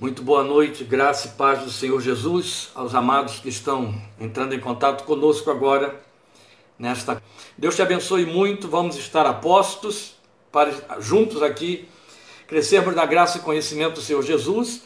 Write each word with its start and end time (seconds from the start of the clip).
Muito 0.00 0.22
boa 0.22 0.42
noite, 0.42 0.82
graça 0.82 1.28
e 1.28 1.30
paz 1.32 1.62
do 1.62 1.70
Senhor 1.70 2.00
Jesus, 2.00 2.70
aos 2.74 2.94
amados 2.94 3.38
que 3.38 3.50
estão 3.50 3.94
entrando 4.18 4.54
em 4.54 4.58
contato 4.58 5.04
conosco 5.04 5.50
agora, 5.50 6.00
nesta. 6.78 7.22
Deus 7.58 7.76
te 7.76 7.82
abençoe 7.82 8.24
muito, 8.24 8.66
vamos 8.66 8.96
estar 8.96 9.26
apostos 9.26 10.14
para 10.50 10.72
juntos 11.00 11.42
aqui 11.42 11.86
crescermos 12.46 12.94
na 12.94 13.04
graça 13.04 13.36
e 13.36 13.40
conhecimento 13.42 13.96
do 13.96 14.00
Senhor 14.00 14.22
Jesus. 14.22 14.82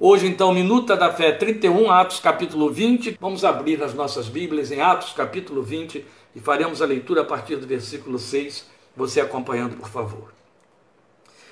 Hoje, 0.00 0.26
então, 0.26 0.52
Minuta 0.52 0.96
da 0.96 1.12
Fé 1.12 1.30
31, 1.30 1.92
Atos 1.92 2.18
capítulo 2.18 2.68
20. 2.68 3.16
Vamos 3.20 3.44
abrir 3.44 3.80
as 3.80 3.94
nossas 3.94 4.28
Bíblias 4.28 4.72
em 4.72 4.80
Atos 4.80 5.12
capítulo 5.12 5.62
20 5.62 6.04
e 6.34 6.40
faremos 6.40 6.82
a 6.82 6.84
leitura 6.84 7.20
a 7.20 7.24
partir 7.24 7.54
do 7.54 7.66
versículo 7.68 8.18
6. 8.18 8.66
Você 8.96 9.20
acompanhando, 9.20 9.76
por 9.76 9.88
favor. 9.88 10.37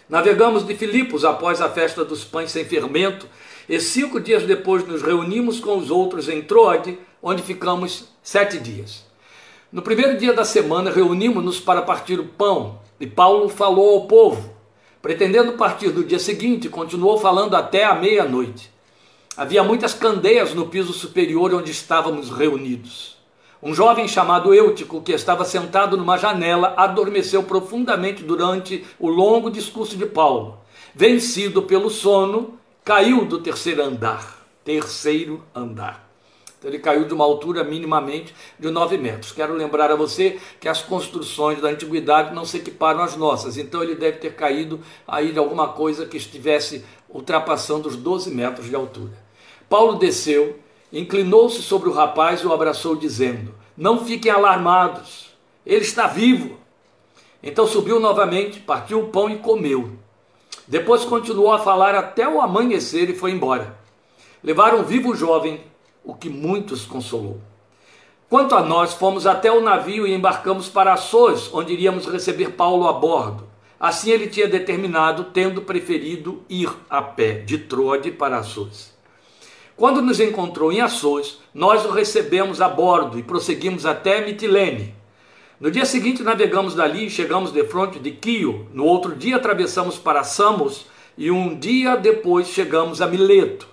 Navegamos 0.09 0.65
de 0.65 0.77
Filipos 0.77 1.25
após 1.25 1.61
a 1.61 1.69
festa 1.69 2.05
dos 2.05 2.23
pães 2.23 2.53
sem 2.53 2.65
fermento, 2.65 3.27
e 3.69 3.81
cinco 3.81 4.21
dias 4.21 4.45
depois 4.45 4.87
nos 4.87 5.03
reunimos 5.03 5.59
com 5.59 5.77
os 5.77 5.91
outros 5.91 6.29
em 6.29 6.43
Troade, 6.43 6.97
onde 7.21 7.43
ficamos 7.43 8.05
sete 8.23 8.59
dias. 8.59 9.05
No 9.73 9.83
primeiro 9.83 10.17
dia 10.17 10.33
da 10.33 10.45
semana, 10.45 10.93
reunimos-nos 10.93 11.59
para 11.59 11.83
partir 11.83 12.21
o 12.21 12.25
pão, 12.25 12.79
e 13.01 13.07
Paulo 13.07 13.49
falou 13.49 13.95
ao 13.95 14.07
povo. 14.07 14.55
Pretendendo 15.03 15.55
partir 15.55 15.91
do 15.91 16.05
dia 16.05 16.21
seguinte, 16.21 16.69
continuou 16.69 17.19
falando 17.19 17.57
até 17.57 17.85
a 17.85 17.95
meia-noite. 17.95 18.71
Havia 19.37 19.65
muitas 19.65 19.93
candeias 19.93 20.55
no 20.55 20.69
piso 20.69 20.93
superior 20.93 21.53
onde 21.53 21.73
estávamos 21.73 22.31
reunidos. 22.31 23.16
Um 23.63 23.75
jovem 23.75 24.07
chamado 24.07 24.55
Eutico, 24.55 25.01
que 25.01 25.13
estava 25.13 25.45
sentado 25.45 25.97
numa 25.97 26.19
janela, 26.19 26.75
adormeceu 26.77 27.43
profundamente 27.43 28.23
durante 28.23 28.85
o 28.99 29.09
longo 29.09 29.51
discurso 29.51 29.97
de 29.97 30.05
Paulo. 30.05 30.59
Vencido 30.95 31.63
pelo 31.63 31.89
sono, 31.89 32.59
caiu 32.85 33.25
do 33.25 33.41
terceiro 33.41 33.83
andar. 33.83 34.47
Terceiro 34.63 35.43
andar. 35.55 36.07
Então 36.59 36.71
ele 36.71 36.79
caiu 36.79 37.05
de 37.05 37.15
uma 37.15 37.25
altura 37.25 37.63
minimamente 37.65 38.35
de 38.59 38.71
9 38.71 38.99
metros. 38.99 39.33
Quero 39.33 39.55
lembrar 39.55 39.91
a 39.91 39.97
você 39.97 40.39
que 40.61 40.69
as 40.69 40.83
construções 40.83 41.61
da 41.61 41.69
antiguidade 41.69 42.35
não 42.35 42.45
se 42.45 42.59
equiparam 42.59 43.01
às 43.03 43.17
nossas. 43.17 43.57
Então 43.57 43.83
ele 43.83 43.95
deve 43.95 44.19
ter 44.19 44.35
caído 44.35 44.81
aí 45.07 45.33
de 45.33 45.39
alguma 45.39 45.69
coisa 45.69 46.07
que 46.07 46.17
estivesse 46.17 46.85
ultrapassando 47.09 47.89
os 47.89 47.97
12 47.97 48.31
metros 48.31 48.69
de 48.69 48.75
altura. 48.75 49.13
Paulo 49.69 49.99
desceu 49.99 50.59
inclinou-se 50.93 51.63
sobre 51.63 51.89
o 51.89 51.93
rapaz 51.93 52.41
e 52.41 52.47
o 52.47 52.53
abraçou, 52.53 52.97
dizendo: 52.97 53.55
Não 53.77 54.05
fiquem 54.05 54.31
alarmados, 54.31 55.31
ele 55.65 55.85
está 55.85 56.07
vivo. 56.07 56.57
Então 57.43 57.67
subiu 57.67 58.01
novamente, 58.01 58.61
partiu 58.61 59.01
o 59.01 59.09
pão 59.09 59.31
e 59.31 59.39
comeu. 59.39 59.93
Depois 60.67 61.05
continuou 61.05 61.53
a 61.53 61.59
falar 61.59 61.95
até 61.95 62.29
o 62.29 62.41
amanhecer 62.41 63.09
e 63.09 63.15
foi 63.15 63.31
embora. 63.31 63.79
Levaram 64.43 64.83
vivo 64.83 65.11
o 65.11 65.17
jovem, 65.17 65.61
o 66.05 66.15
que 66.15 66.29
muitos 66.29 66.85
consolou. 66.85 67.41
Quanto 68.29 68.57
a 68.57 68.63
nós, 68.63 68.95
fomos 68.95 69.27
até 69.27 69.53
o 69.53 69.61
navio 69.61 70.07
e 70.07 70.13
embarcamos 70.13 70.69
para 70.69 70.93
Açores, 70.93 71.49
onde 71.53 71.73
iríamos 71.73 72.07
receber 72.07 72.51
Paulo 72.51 72.89
a 72.89 72.93
bordo. 72.93 73.47
Assim 73.79 74.11
ele 74.11 74.27
tinha 74.27 74.49
determinado, 74.49 75.25
tendo 75.25 75.63
preferido 75.63 76.43
ir 76.49 76.69
a 76.91 77.01
pé 77.01 77.35
de 77.35 77.59
Troade 77.59 78.11
para 78.11 78.39
Açores. 78.39 78.96
Quando 79.77 80.01
nos 80.01 80.21
encontrou 80.21 80.73
em 80.73 80.81
Açores, 80.81 81.39
nós 81.53 81.85
o 81.85 81.91
recebemos 81.91 82.63
a 82.63 82.69
bordo 82.69 83.19
e 83.19 83.23
prosseguimos 83.23 83.85
até 83.85 84.25
Mitilene. 84.25 84.95
No 85.61 85.71
dia 85.71 85.85
seguinte 85.85 86.23
navegamos 86.23 86.75
dali 86.75 87.07
e 87.07 87.11
chegamos 87.11 87.53
de 87.53 87.63
fronte 87.65 87.99
de 87.99 88.11
Quio. 88.11 88.67
No 88.73 88.87
outro 88.87 89.15
dia 89.15 89.37
atravessamos 89.37 89.99
para 89.99 90.25
Samos 90.25 90.87
e 91.17 91.31
um 91.31 91.59
dia 91.59 91.95
depois 91.95 92.49
chegamos 92.49 93.03
a 93.03 93.07
Mileto. 93.07 93.69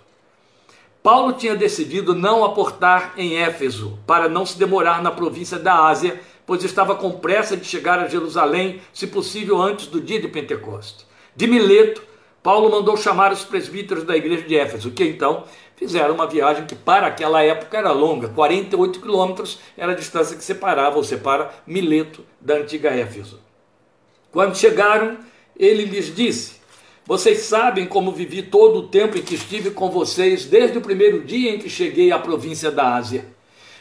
Paulo 1.01 1.33
tinha 1.33 1.55
decidido 1.55 2.13
não 2.13 2.43
aportar 2.43 3.13
em 3.15 3.37
Éfeso 3.37 3.97
para 4.05 4.27
não 4.27 4.45
se 4.45 4.59
demorar 4.59 5.01
na 5.01 5.11
província 5.11 5.57
da 5.57 5.85
Ásia, 5.85 6.19
pois 6.45 6.65
estava 6.65 6.95
com 6.95 7.11
pressa 7.11 7.55
de 7.55 7.65
chegar 7.65 7.99
a 7.99 8.07
Jerusalém, 8.09 8.81
se 8.93 9.07
possível 9.07 9.61
antes 9.61 9.87
do 9.87 10.01
dia 10.01 10.19
de 10.19 10.27
Pentecostes. 10.27 11.05
De 11.33 11.47
Mileto, 11.47 12.01
Paulo 12.43 12.69
mandou 12.69 12.97
chamar 12.97 13.31
os 13.31 13.45
presbíteros 13.45 14.03
da 14.03 14.17
igreja 14.17 14.43
de 14.43 14.57
Éfeso, 14.57 14.91
que 14.91 15.05
então 15.05 15.45
fizeram 15.75 16.13
uma 16.13 16.27
viagem 16.27 16.65
que 16.65 16.75
para 16.75 17.07
aquela 17.07 17.43
época 17.43 17.77
era 17.77 17.91
longa, 17.91 18.29
48 18.29 18.99
quilômetros 19.01 19.59
era 19.77 19.91
a 19.91 19.95
distância 19.95 20.35
que 20.37 20.43
separava 20.43 20.97
ou 20.97 21.03
separa 21.03 21.51
Mileto 21.65 22.23
da 22.39 22.55
antiga 22.55 22.89
Éfeso. 22.89 23.39
Quando 24.31 24.57
chegaram, 24.57 25.17
ele 25.57 25.85
lhes 25.85 26.13
disse: 26.13 26.55
Vocês 27.05 27.39
sabem 27.39 27.85
como 27.85 28.11
vivi 28.11 28.41
todo 28.41 28.79
o 28.79 28.87
tempo 28.87 29.17
em 29.17 29.21
que 29.21 29.35
estive 29.35 29.71
com 29.71 29.89
vocês, 29.89 30.45
desde 30.45 30.77
o 30.77 30.81
primeiro 30.81 31.23
dia 31.23 31.51
em 31.51 31.59
que 31.59 31.69
cheguei 31.69 32.11
à 32.11 32.17
província 32.17 32.71
da 32.71 32.95
Ásia. 32.95 33.25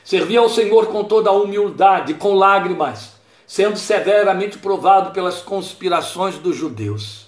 Servi 0.05 0.37
ao 0.37 0.49
Senhor 0.49 0.87
com 0.87 1.05
toda 1.05 1.31
a 1.31 1.33
humildade, 1.33 2.15
com 2.15 2.35
lágrimas, 2.35 3.13
sendo 3.47 3.79
severamente 3.79 4.59
provado 4.59 5.13
pelas 5.13 5.41
conspirações 5.41 6.37
dos 6.39 6.57
judeus. 6.57 7.22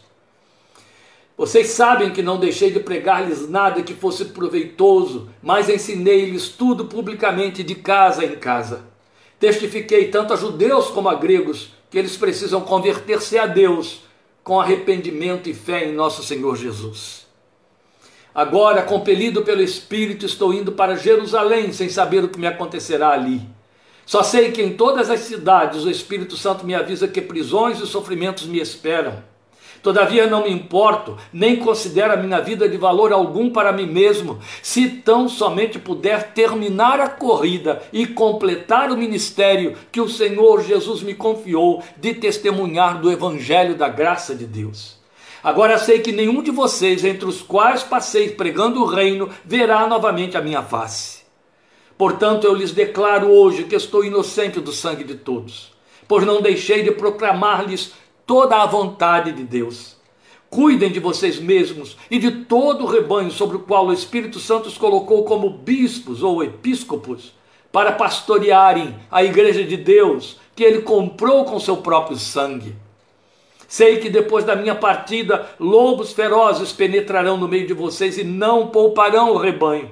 Vocês 1.37 1.69
sabem 1.69 2.13
que 2.13 2.23
não 2.23 2.39
deixei 2.39 2.71
de 2.71 2.79
pregar-lhes 2.79 3.49
nada 3.49 3.83
que 3.83 3.93
fosse 3.93 4.27
proveitoso, 4.27 5.29
mas 5.43 5.69
ensinei-lhes 5.69 6.49
tudo 6.49 6.85
publicamente 6.85 7.65
de 7.65 7.75
casa 7.75 8.25
em 8.25 8.37
casa. 8.37 8.85
Testifiquei 9.41 10.09
tanto 10.09 10.33
a 10.33 10.37
judeus 10.37 10.87
como 10.89 11.09
a 11.09 11.15
gregos 11.15 11.73
que 11.91 11.99
eles 11.99 12.17
precisam 12.17 12.61
converter-se 12.61 13.37
a 13.37 13.47
Deus 13.47 14.03
com 14.45 14.61
arrependimento 14.61 15.49
e 15.49 15.55
fé 15.55 15.87
em 15.87 15.93
nosso 15.93 16.23
Senhor 16.23 16.57
Jesus. 16.57 17.27
Agora, 18.33 18.83
compelido 18.83 19.43
pelo 19.43 19.63
Espírito, 19.63 20.27
estou 20.27 20.53
indo 20.55 20.73
para 20.73 20.97
Jerusalém 20.97 21.73
sem 21.73 21.89
saber 21.89 22.23
o 22.23 22.29
que 22.29 22.39
me 22.39 22.47
acontecerá 22.47 23.11
ali. 23.11 23.41
Só 24.07 24.23
sei 24.23 24.53
que 24.53 24.63
em 24.63 24.77
todas 24.77 25.11
as 25.11 25.21
cidades 25.21 25.85
o 25.85 25.91
Espírito 25.91 26.37
Santo 26.37 26.65
me 26.67 26.75
avisa 26.75 27.09
que 27.09 27.21
prisões 27.21 27.81
e 27.81 27.87
sofrimentos 27.87 28.47
me 28.47 28.61
esperam. 28.61 29.23
Todavia 29.85 30.27
não 30.27 30.45
me 30.45 30.51
importo, 30.51 31.19
nem 31.31 31.57
considero 31.57 32.15
a 32.15 32.17
minha 32.17 32.41
vida 32.41 32.67
de 32.67 32.79
valor 32.79 33.13
algum 33.13 33.51
para 33.51 33.71
mim 33.71 33.85
mesmo, 33.85 34.39
se 34.63 34.89
tão 34.89 35.29
somente 35.29 35.79
puder 35.79 36.33
terminar 36.33 36.99
a 37.01 37.07
corrida 37.07 37.83
e 37.93 38.07
completar 38.07 38.91
o 38.91 38.97
ministério 38.97 39.77
que 39.93 40.01
o 40.01 40.09
Senhor 40.09 40.65
Jesus 40.65 41.03
me 41.03 41.13
confiou 41.13 41.83
de 41.99 42.15
testemunhar 42.15 42.99
do 42.99 43.13
Evangelho 43.13 43.75
da 43.75 43.87
graça 43.87 44.35
de 44.35 44.47
Deus. 44.47 44.97
Agora 45.43 45.77
sei 45.77 45.99
que 45.99 46.13
nenhum 46.13 46.43
de 46.43 46.51
vocês, 46.51 47.05
entre 47.05 47.27
os 47.27 47.43
quais 47.43 47.83
passei 47.83 48.31
pregando 48.31 48.81
o 48.81 48.87
reino, 48.87 49.29
verá 49.45 49.87
novamente 49.87 50.35
a 50.35 50.41
minha 50.41 50.63
face. 50.63 51.25
Portanto, 51.99 52.47
eu 52.47 52.55
lhes 52.55 52.73
declaro 52.73 53.31
hoje 53.31 53.65
que 53.65 53.77
estou 53.77 54.03
inocente 54.03 54.61
do 54.61 54.73
sangue 54.73 55.05
de 55.05 55.17
todos, 55.17 55.75
pois 56.09 56.25
não 56.25 56.41
deixei 56.41 56.83
de 56.83 56.91
proclamar-lhes 56.91 57.93
toda 58.27 58.57
a 58.57 58.67
vontade 58.67 59.33
de 59.33 59.45
Deus. 59.45 59.97
Cuidem 60.51 60.93
de 60.93 61.01
vocês 61.01 61.39
mesmos 61.39 61.97
e 62.11 62.19
de 62.19 62.31
todo 62.45 62.85
o 62.85 62.89
rebanho 62.89 63.31
sobre 63.31 63.57
o 63.57 63.61
qual 63.61 63.87
o 63.87 63.93
Espírito 63.93 64.39
Santo 64.39 64.69
os 64.69 64.79
colocou 64.79 65.25
como 65.25 65.51
bispos 65.51 66.23
ou 66.23 66.45
episcopos, 66.45 67.35
para 67.73 67.91
pastorearem 67.91 68.95
a 69.11 69.25
igreja 69.25 69.65
de 69.65 69.77
Deus, 69.77 70.39
que 70.55 70.63
ele 70.63 70.83
comprou 70.83 71.45
com 71.45 71.59
seu 71.59 71.79
próprio 71.79 72.17
sangue. 72.17 72.77
Sei 73.67 73.97
que 73.97 74.09
depois 74.09 74.45
da 74.45 74.55
minha 74.55 74.77
partida, 74.77 75.51
lobos 75.59 76.13
ferozes 76.13 76.71
penetrarão 76.71 77.37
no 77.37 77.49
meio 77.49 77.67
de 77.67 77.75
vocês 77.75 78.17
e 78.17 78.23
não 78.23 78.69
pouparão 78.69 79.33
o 79.33 79.39
rebanho. 79.39 79.91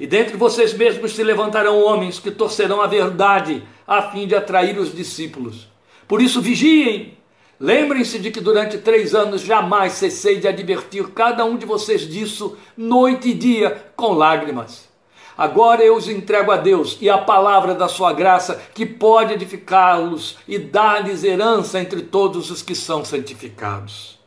E 0.00 0.06
dentre 0.06 0.38
vocês 0.38 0.72
mesmos 0.72 1.12
se 1.12 1.22
levantarão 1.22 1.84
homens 1.84 2.18
que 2.18 2.30
torcerão 2.30 2.80
a 2.80 2.86
verdade, 2.86 3.62
a 3.86 4.00
fim 4.00 4.26
de 4.26 4.34
atrair 4.34 4.78
os 4.78 4.94
discípulos. 4.94 5.68
Por 6.08 6.22
isso, 6.22 6.40
vigiem, 6.40 7.18
Lembrem-se 7.62 8.18
de 8.18 8.30
que 8.30 8.40
durante 8.40 8.78
três 8.78 9.14
anos 9.14 9.42
jamais 9.42 9.92
cessei 9.92 10.40
de 10.40 10.48
advertir 10.48 11.08
cada 11.08 11.44
um 11.44 11.58
de 11.58 11.66
vocês 11.66 12.08
disso, 12.08 12.56
noite 12.74 13.28
e 13.28 13.34
dia, 13.34 13.92
com 13.94 14.14
lágrimas. 14.14 14.88
Agora 15.36 15.84
eu 15.84 15.94
os 15.94 16.08
entrego 16.08 16.50
a 16.50 16.56
Deus 16.56 16.96
e 17.02 17.10
a 17.10 17.18
palavra 17.18 17.74
da 17.74 17.86
sua 17.86 18.14
graça, 18.14 18.62
que 18.74 18.86
pode 18.86 19.34
edificá-los 19.34 20.38
e 20.48 20.58
dar-lhes 20.58 21.22
herança 21.22 21.78
entre 21.78 22.00
todos 22.00 22.50
os 22.50 22.62
que 22.62 22.74
são 22.74 23.04
santificados. 23.04 24.18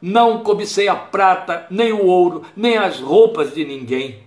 Não 0.00 0.42
cobicei 0.42 0.88
a 0.88 0.96
prata, 0.96 1.66
nem 1.70 1.92
o 1.92 2.06
ouro, 2.06 2.42
nem 2.56 2.78
as 2.78 3.00
roupas 3.00 3.52
de 3.52 3.66
ninguém. 3.66 4.20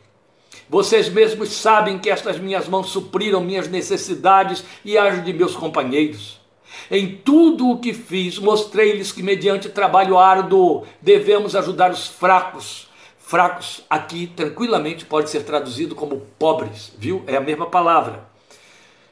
Vocês 0.70 1.10
mesmos 1.10 1.50
sabem 1.50 1.98
que 1.98 2.12
estas 2.12 2.38
minhas 2.38 2.68
mãos 2.68 2.92
supriram 2.92 3.42
minhas 3.42 3.68
necessidades 3.68 4.64
e 4.86 5.00
as 5.00 5.26
de 5.26 5.34
meus 5.34 5.56
companheiros. 5.56 6.43
Em 6.90 7.16
tudo 7.18 7.70
o 7.70 7.80
que 7.80 7.94
fiz, 7.94 8.38
mostrei-lhes 8.40 9.12
que, 9.12 9.24
mediante 9.24 9.70
trabalho 9.70 10.18
árduo, 10.18 10.84
devemos 11.02 11.56
ajudar 11.56 11.92
os 11.92 12.08
fracos. 12.08 12.88
Fracos 13.18 13.84
aqui 13.90 14.28
tranquilamente 14.28 15.06
pode 15.06 15.30
ser 15.30 15.44
traduzido 15.44 15.96
como 15.96 16.22
pobres, 16.38 16.92
viu? 16.98 17.24
É 17.26 17.36
a 17.36 17.42
mesma 17.42 17.66
palavra. 17.66 18.28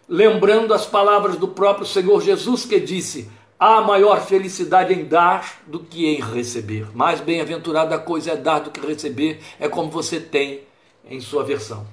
Lembrando 0.07 0.73
as 0.73 0.85
palavras 0.85 1.37
do 1.37 1.47
próprio 1.47 1.85
Senhor 1.85 2.21
Jesus 2.21 2.65
que 2.65 2.79
disse: 2.79 3.29
há 3.57 3.79
maior 3.79 4.19
felicidade 4.21 4.93
em 4.93 5.05
dar 5.05 5.61
do 5.67 5.79
que 5.79 6.05
em 6.05 6.19
receber. 6.19 6.87
Mais 6.93 7.21
bem-aventurada 7.21 7.97
coisa 7.97 8.31
é 8.31 8.35
dar 8.35 8.59
do 8.59 8.71
que 8.71 8.85
receber, 8.85 9.39
é 9.59 9.69
como 9.69 9.89
você 9.89 10.19
tem 10.19 10.61
em 11.09 11.21
sua 11.21 11.43
versão. 11.43 11.85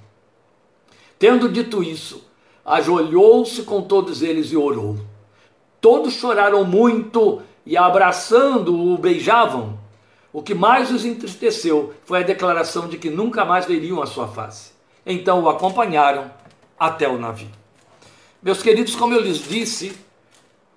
Tendo 1.19 1.49
dito 1.49 1.83
isso, 1.83 2.25
ajoelhou-se 2.65 3.63
com 3.63 3.83
todos 3.83 4.23
eles 4.23 4.51
e 4.51 4.57
orou. 4.57 4.99
Todos 5.81 6.15
choraram 6.15 6.65
muito 6.65 7.43
e, 7.65 7.77
abraçando-o, 7.77 8.99
beijavam. 8.99 9.79
O 10.33 10.43
que 10.43 10.55
mais 10.55 10.91
os 10.91 11.05
entristeceu 11.05 11.95
foi 12.05 12.21
a 12.21 12.27
declaração 12.27 12.89
de 12.89 12.99
que 12.99 13.11
nunca 13.11 13.45
mais 13.45 13.67
veriam 13.67 14.03
a 14.03 14.07
sua 14.07 14.29
face. 14.29 14.73
Então 15.07 15.43
o 15.43 15.49
acompanharam 15.49 16.31
até 16.79 17.09
o 17.09 17.19
navio. 17.19 17.49
Meus 18.43 18.63
queridos, 18.63 18.95
como 18.95 19.15
eu 19.15 19.21
lhes 19.21 19.39
disse, 19.39 19.97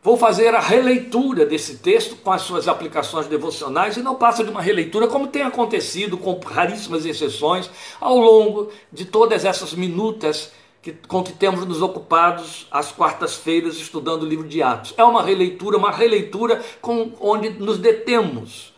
Vou 0.04 0.18
fazer 0.18 0.56
a 0.56 0.60
releitura 0.60 1.46
desse 1.46 1.78
texto 1.78 2.16
com 2.16 2.32
as 2.32 2.42
suas 2.42 2.68
aplicações 2.68 3.28
devocionais 3.28 3.98
e 3.98 4.02
não 4.02 4.16
passa 4.16 4.44
de 4.44 4.50
uma 4.50 4.62
releitura 4.62 5.08
como 5.08 5.28
tem 5.28 5.44
acontecido, 5.44 6.18
com 6.18 6.40
raríssimas 6.40 7.06
exceções, 7.06 7.70
ao 8.00 8.18
longo 8.18 8.72
de 8.92 9.06
todas 9.06 9.46
essas 9.46 9.76
minutas 9.76 10.52
que, 10.82 10.92
com 10.92 11.24
que 11.24 11.34
temos 11.34 11.66
nos 11.66 11.82
ocupados 11.82 12.68
às 12.72 12.92
quartas-feiras 12.92 13.76
estudando 13.76 14.24
o 14.24 14.26
livro 14.26 14.48
de 14.48 14.64
Atos. 14.64 14.94
É 14.98 15.04
uma 15.04 15.22
releitura, 15.22 15.78
uma 15.78 15.92
releitura 15.92 16.62
com, 16.82 17.12
onde 17.20 17.50
nos 17.50 17.78
detemos. 17.78 18.72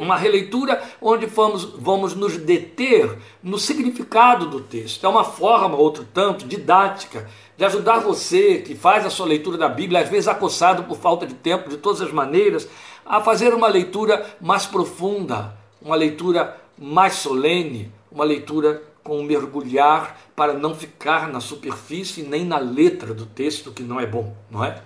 Uma 0.00 0.16
releitura 0.16 0.80
onde 1.02 1.26
vamos, 1.26 1.64
vamos 1.64 2.14
nos 2.14 2.36
deter 2.36 3.18
no 3.42 3.58
significado 3.58 4.46
do 4.46 4.60
texto. 4.60 5.04
É 5.04 5.08
uma 5.08 5.24
forma, 5.24 5.76
outro 5.76 6.06
tanto, 6.14 6.46
didática 6.46 7.28
de 7.56 7.64
ajudar 7.64 7.98
você 7.98 8.58
que 8.58 8.76
faz 8.76 9.04
a 9.04 9.10
sua 9.10 9.26
leitura 9.26 9.58
da 9.58 9.68
Bíblia, 9.68 10.00
às 10.00 10.08
vezes 10.08 10.28
acossado 10.28 10.84
por 10.84 10.96
falta 10.96 11.26
de 11.26 11.34
tempo, 11.34 11.68
de 11.68 11.76
todas 11.76 12.00
as 12.00 12.12
maneiras, 12.12 12.68
a 13.04 13.20
fazer 13.20 13.52
uma 13.52 13.66
leitura 13.66 14.24
mais 14.40 14.64
profunda, 14.64 15.56
uma 15.82 15.96
leitura 15.96 16.56
mais 16.78 17.14
solene, 17.14 17.92
uma 18.12 18.24
leitura 18.24 18.80
com 19.08 19.22
mergulhar 19.22 20.20
para 20.36 20.52
não 20.52 20.74
ficar 20.74 21.28
na 21.28 21.40
superfície 21.40 22.22
nem 22.22 22.44
na 22.44 22.58
letra 22.58 23.14
do 23.14 23.24
texto, 23.24 23.72
que 23.72 23.82
não 23.82 23.98
é 23.98 24.04
bom, 24.04 24.36
não 24.50 24.62
é? 24.62 24.82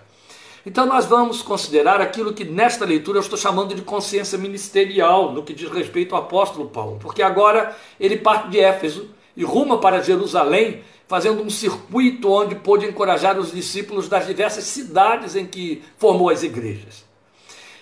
Então 0.64 0.86
nós 0.86 1.06
vamos 1.06 1.42
considerar 1.42 2.00
aquilo 2.00 2.32
que 2.32 2.44
nesta 2.44 2.84
leitura 2.84 3.18
eu 3.18 3.22
estou 3.22 3.36
chamando 3.36 3.74
de 3.74 3.82
consciência 3.82 4.38
ministerial, 4.38 5.32
no 5.32 5.42
que 5.42 5.52
diz 5.52 5.68
respeito 5.68 6.14
ao 6.14 6.22
apóstolo 6.22 6.68
Paulo, 6.68 7.00
porque 7.02 7.20
agora 7.20 7.76
ele 7.98 8.16
parte 8.16 8.48
de 8.48 8.60
Éfeso 8.60 9.10
e 9.36 9.42
ruma 9.42 9.78
para 9.78 10.00
Jerusalém 10.00 10.84
fazendo 11.08 11.42
um 11.42 11.50
circuito 11.50 12.30
onde 12.30 12.54
pôde 12.54 12.86
encorajar 12.86 13.36
os 13.36 13.50
discípulos 13.50 14.08
das 14.08 14.24
diversas 14.24 14.62
cidades 14.62 15.34
em 15.34 15.46
que 15.46 15.82
formou 15.98 16.30
as 16.30 16.44
igrejas. 16.44 17.04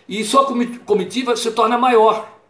E 0.08 0.24
sua 0.24 0.46
comitiva 0.86 1.36
se 1.36 1.50
torna 1.50 1.76
maior. 1.76 2.40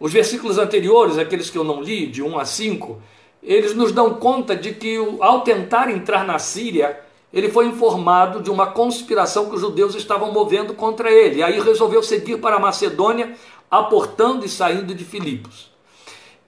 Os 0.00 0.12
versículos 0.12 0.58
anteriores, 0.58 1.16
aqueles 1.16 1.48
que 1.48 1.56
eu 1.56 1.64
não 1.64 1.80
li, 1.80 2.06
de 2.06 2.22
1 2.22 2.38
a 2.38 2.44
5, 2.44 3.00
eles 3.46 3.74
nos 3.74 3.92
dão 3.92 4.14
conta 4.14 4.56
de 4.56 4.74
que, 4.74 4.96
ao 5.20 5.42
tentar 5.42 5.88
entrar 5.88 6.26
na 6.26 6.36
Síria, 6.36 7.00
ele 7.32 7.48
foi 7.48 7.66
informado 7.66 8.42
de 8.42 8.50
uma 8.50 8.66
conspiração 8.66 9.48
que 9.48 9.54
os 9.54 9.60
judeus 9.60 9.94
estavam 9.94 10.32
movendo 10.32 10.74
contra 10.74 11.12
ele. 11.12 11.44
Aí 11.44 11.60
resolveu 11.60 12.02
seguir 12.02 12.38
para 12.38 12.56
a 12.56 12.60
Macedônia, 12.60 13.34
aportando 13.70 14.44
e 14.44 14.48
saindo 14.48 14.92
de 14.92 15.04
Filipos. 15.04 15.70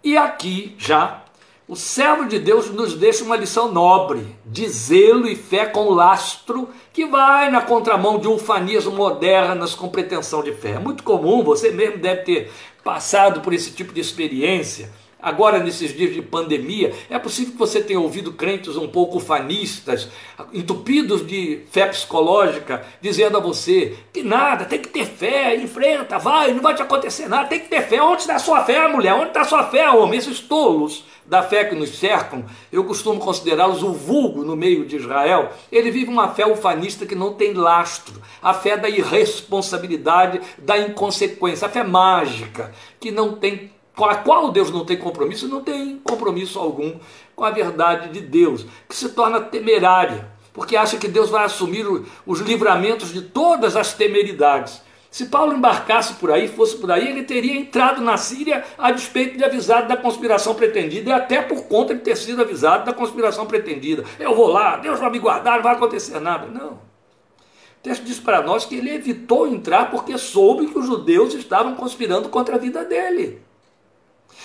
E 0.02 0.16
aqui, 0.16 0.74
já, 0.76 1.22
o 1.68 1.76
servo 1.76 2.24
de 2.24 2.38
Deus 2.38 2.70
nos 2.70 2.94
deixa 2.94 3.22
uma 3.22 3.36
lição 3.36 3.70
nobre, 3.70 4.26
de 4.44 4.68
zelo 4.68 5.28
e 5.28 5.36
fé 5.36 5.66
com 5.66 5.90
lastro, 5.90 6.68
que 6.92 7.06
vai 7.06 7.48
na 7.50 7.60
contramão 7.60 8.18
de 8.18 8.26
ufanismo 8.26 8.92
modernas 8.92 9.74
com 9.74 9.88
pretensão 9.88 10.42
de 10.42 10.52
fé. 10.52 10.70
É 10.70 10.78
muito 10.78 11.04
comum, 11.04 11.44
você 11.44 11.70
mesmo 11.70 11.98
deve 11.98 12.22
ter 12.22 12.52
passado 12.82 13.40
por 13.40 13.52
esse 13.52 13.70
tipo 13.70 13.92
de 13.92 14.00
experiência. 14.00 14.90
Agora, 15.20 15.58
nesses 15.58 15.96
dias 15.96 16.14
de 16.14 16.22
pandemia, 16.22 16.94
é 17.10 17.18
possível 17.18 17.52
que 17.52 17.58
você 17.58 17.82
tenha 17.82 17.98
ouvido 17.98 18.32
crentes 18.32 18.76
um 18.76 18.86
pouco 18.86 19.18
fanistas, 19.18 20.08
entupidos 20.52 21.26
de 21.26 21.64
fé 21.72 21.86
psicológica, 21.86 22.86
dizendo 23.00 23.36
a 23.36 23.40
você 23.40 23.96
que 24.12 24.22
nada, 24.22 24.64
tem 24.64 24.78
que 24.78 24.88
ter 24.88 25.06
fé, 25.06 25.56
enfrenta, 25.56 26.18
vai, 26.18 26.52
não 26.52 26.62
vai 26.62 26.74
te 26.74 26.82
acontecer 26.82 27.28
nada, 27.28 27.48
tem 27.48 27.58
que 27.58 27.68
ter 27.68 27.82
fé. 27.82 28.00
Onde 28.00 28.20
está 28.20 28.36
a 28.36 28.38
sua 28.38 28.64
fé, 28.64 28.86
mulher? 28.86 29.14
Onde 29.14 29.28
está 29.28 29.40
a 29.40 29.44
sua 29.44 29.64
fé, 29.64 29.90
homem? 29.90 30.18
Esses 30.18 30.38
tolos 30.38 31.04
da 31.26 31.42
fé 31.42 31.64
que 31.64 31.74
nos 31.74 31.90
cercam, 31.98 32.44
eu 32.72 32.84
costumo 32.84 33.20
considerá-los 33.20 33.82
o 33.82 33.92
vulgo 33.92 34.44
no 34.44 34.56
meio 34.56 34.86
de 34.86 34.96
Israel. 34.96 35.50
Ele 35.70 35.90
vive 35.90 36.10
uma 36.10 36.28
fé 36.28 36.46
ufanista 36.46 37.04
que 37.04 37.14
não 37.14 37.34
tem 37.34 37.52
lastro, 37.52 38.22
a 38.40 38.54
fé 38.54 38.76
da 38.76 38.88
irresponsabilidade, 38.88 40.40
da 40.58 40.78
inconsequência, 40.78 41.66
a 41.66 41.70
fé 41.70 41.84
mágica, 41.84 42.72
que 42.98 43.10
não 43.10 43.34
tem 43.34 43.70
com 43.98 44.04
a 44.04 44.14
qual 44.14 44.52
Deus 44.52 44.70
não 44.70 44.84
tem 44.84 44.96
compromisso, 44.96 45.48
não 45.48 45.60
tem 45.60 45.98
compromisso 46.04 46.60
algum 46.60 46.94
com 47.34 47.42
a 47.42 47.50
verdade 47.50 48.10
de 48.10 48.20
Deus, 48.20 48.64
que 48.88 48.94
se 48.94 49.08
torna 49.08 49.40
temerária, 49.40 50.28
porque 50.52 50.76
acha 50.76 50.96
que 50.96 51.08
Deus 51.08 51.30
vai 51.30 51.44
assumir 51.44 51.84
os 52.24 52.38
livramentos 52.38 53.12
de 53.12 53.22
todas 53.22 53.74
as 53.74 53.94
temeridades. 53.94 54.80
Se 55.10 55.26
Paulo 55.26 55.52
embarcasse 55.52 56.14
por 56.14 56.30
aí, 56.30 56.46
fosse 56.46 56.76
por 56.76 56.92
aí, 56.92 57.08
ele 57.08 57.24
teria 57.24 57.58
entrado 57.58 58.00
na 58.00 58.16
Síria 58.16 58.64
a 58.78 58.92
despeito 58.92 59.36
de 59.36 59.44
avisado 59.44 59.88
da 59.88 59.96
conspiração 59.96 60.54
pretendida 60.54 61.10
e 61.10 61.12
até 61.12 61.42
por 61.42 61.64
conta 61.64 61.92
de 61.92 62.00
ter 62.00 62.16
sido 62.16 62.40
avisado 62.40 62.84
da 62.84 62.92
conspiração 62.92 63.46
pretendida. 63.46 64.04
Eu 64.20 64.32
vou 64.32 64.46
lá, 64.46 64.76
Deus 64.76 65.00
vai 65.00 65.10
me 65.10 65.18
guardar, 65.18 65.56
não 65.56 65.64
vai 65.64 65.74
acontecer 65.74 66.20
nada. 66.20 66.46
Não. 66.46 66.74
O 66.74 67.82
texto 67.82 68.04
diz 68.04 68.20
para 68.20 68.42
nós 68.42 68.64
que 68.64 68.76
ele 68.76 68.94
evitou 68.94 69.48
entrar 69.48 69.90
porque 69.90 70.16
soube 70.16 70.68
que 70.68 70.78
os 70.78 70.86
judeus 70.86 71.34
estavam 71.34 71.74
conspirando 71.74 72.28
contra 72.28 72.54
a 72.54 72.58
vida 72.58 72.84
dele. 72.84 73.47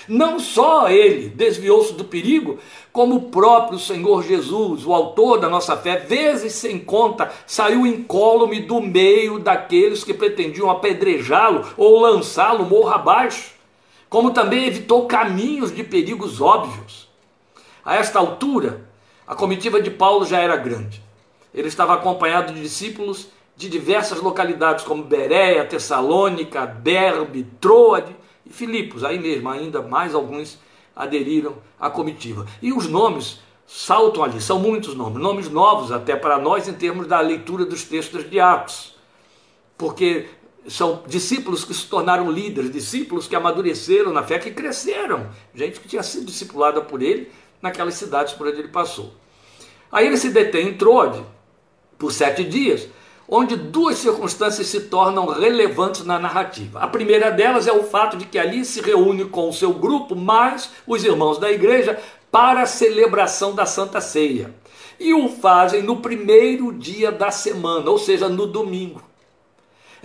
Não 0.07 0.39
só 0.39 0.89
ele 0.89 1.29
desviou-se 1.29 1.93
do 1.93 2.03
perigo, 2.03 2.59
como 2.91 3.15
o 3.15 3.29
próprio 3.29 3.79
Senhor 3.79 4.23
Jesus, 4.23 4.85
o 4.85 4.93
autor 4.93 5.39
da 5.39 5.49
nossa 5.49 5.77
fé, 5.77 5.97
vezes 5.97 6.53
sem 6.53 6.79
conta, 6.79 7.31
saiu 7.47 7.87
incólume 7.87 8.59
do 8.61 8.81
meio 8.81 9.39
daqueles 9.39 10.03
que 10.03 10.13
pretendiam 10.13 10.69
apedrejá-lo 10.69 11.65
ou 11.77 12.01
lançá-lo 12.01 12.65
morro 12.65 12.89
abaixo, 12.89 13.53
como 14.09 14.31
também 14.31 14.65
evitou 14.65 15.07
caminhos 15.07 15.73
de 15.73 15.83
perigos 15.83 16.41
óbvios. 16.41 17.09
A 17.83 17.95
esta 17.95 18.19
altura, 18.19 18.87
a 19.25 19.33
comitiva 19.35 19.81
de 19.81 19.89
Paulo 19.89 20.25
já 20.25 20.39
era 20.39 20.55
grande. 20.55 21.01
Ele 21.53 21.67
estava 21.67 21.93
acompanhado 21.93 22.53
de 22.53 22.61
discípulos 22.61 23.29
de 23.55 23.69
diversas 23.69 24.19
localidades, 24.19 24.83
como 24.83 25.03
Beréia, 25.03 25.65
Tessalônica, 25.65 26.65
Derbe, 26.65 27.47
Troade 27.61 28.15
Filipos, 28.53 29.03
aí 29.03 29.19
mesmo, 29.19 29.49
ainda 29.49 29.81
mais 29.81 30.13
alguns 30.13 30.59
aderiram 30.95 31.57
à 31.79 31.89
comitiva. 31.89 32.45
E 32.61 32.71
os 32.71 32.87
nomes 32.87 33.39
saltam 33.65 34.23
ali, 34.23 34.39
são 34.39 34.59
muitos 34.59 34.93
nomes, 34.93 35.21
nomes 35.21 35.49
novos 35.49 35.91
até 35.91 36.15
para 36.15 36.37
nós 36.37 36.67
em 36.67 36.73
termos 36.73 37.07
da 37.07 37.19
leitura 37.19 37.65
dos 37.65 37.83
textos 37.83 38.29
de 38.29 38.39
Atos, 38.39 38.95
porque 39.75 40.27
são 40.67 41.03
discípulos 41.07 41.65
que 41.65 41.73
se 41.73 41.87
tornaram 41.87 42.31
líderes, 42.31 42.71
discípulos 42.71 43.27
que 43.27 43.35
amadureceram 43.35 44.13
na 44.13 44.21
fé, 44.21 44.37
que 44.37 44.51
cresceram, 44.51 45.29
gente 45.55 45.79
que 45.79 45.87
tinha 45.87 46.03
sido 46.03 46.25
discipulada 46.25 46.79
por 46.79 47.01
ele 47.01 47.31
naquelas 47.61 47.95
cidades 47.95 48.33
por 48.33 48.47
onde 48.47 48.59
ele 48.59 48.67
passou. 48.67 49.13
Aí 49.91 50.05
ele 50.05 50.17
se 50.17 50.29
detém 50.29 50.69
em 50.69 50.77
Trode 50.77 51.23
por 51.97 52.13
sete 52.13 52.43
dias, 52.43 52.87
onde 53.35 53.55
duas 53.55 53.97
circunstâncias 53.97 54.67
se 54.67 54.81
tornam 54.81 55.25
relevantes 55.25 56.05
na 56.05 56.19
narrativa. 56.19 56.79
A 56.79 56.87
primeira 56.87 57.31
delas 57.31 57.65
é 57.65 57.73
o 57.73 57.81
fato 57.81 58.15
de 58.15 58.25
que 58.25 58.37
ali 58.37 58.63
se 58.63 58.79
reúne 58.79 59.25
com 59.25 59.49
o 59.49 59.53
seu 59.53 59.73
grupo 59.73 60.15
mais 60.15 60.69
os 60.85 61.03
irmãos 61.03 61.39
da 61.39 61.51
igreja 61.51 61.99
para 62.31 62.61
a 62.61 62.67
celebração 62.67 63.55
da 63.55 63.65
Santa 63.65 63.99
Ceia. 63.99 64.53
E 64.99 65.15
o 65.15 65.29
fazem 65.29 65.81
no 65.81 65.97
primeiro 65.97 66.71
dia 66.71 67.11
da 67.11 67.31
semana, 67.31 67.89
ou 67.89 67.97
seja, 67.97 68.29
no 68.29 68.45
domingo. 68.45 69.01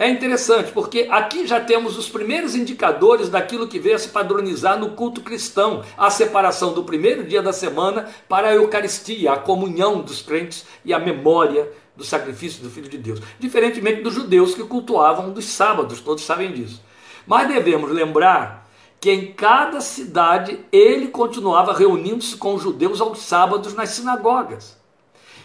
É 0.00 0.08
interessante 0.08 0.72
porque 0.72 1.08
aqui 1.10 1.46
já 1.46 1.60
temos 1.60 1.98
os 1.98 2.08
primeiros 2.08 2.54
indicadores 2.54 3.28
daquilo 3.28 3.68
que 3.68 3.80
veio 3.80 3.96
a 3.96 3.98
se 3.98 4.08
padronizar 4.08 4.78
no 4.78 4.92
culto 4.92 5.20
cristão, 5.20 5.82
a 5.98 6.08
separação 6.08 6.72
do 6.72 6.84
primeiro 6.84 7.24
dia 7.24 7.42
da 7.42 7.52
semana 7.52 8.08
para 8.26 8.48
a 8.48 8.54
Eucaristia, 8.54 9.32
a 9.32 9.36
comunhão 9.36 10.00
dos 10.00 10.22
crentes 10.22 10.64
e 10.82 10.94
a 10.94 10.98
memória 10.98 11.68
do 11.98 12.04
sacrifício 12.04 12.62
do 12.62 12.70
Filho 12.70 12.88
de 12.88 12.96
Deus, 12.96 13.20
diferentemente 13.40 14.02
dos 14.02 14.14
judeus 14.14 14.54
que 14.54 14.62
cultuavam 14.62 15.32
dos 15.32 15.46
sábados, 15.46 16.00
todos 16.00 16.22
sabem 16.22 16.52
disso. 16.52 16.80
Mas 17.26 17.48
devemos 17.48 17.90
lembrar 17.90 18.70
que 19.00 19.10
em 19.10 19.32
cada 19.32 19.80
cidade 19.80 20.64
ele 20.70 21.08
continuava 21.08 21.72
reunindo-se 21.72 22.36
com 22.36 22.54
os 22.54 22.62
judeus 22.62 23.00
aos 23.00 23.18
sábados 23.18 23.74
nas 23.74 23.90
sinagogas. 23.90 24.78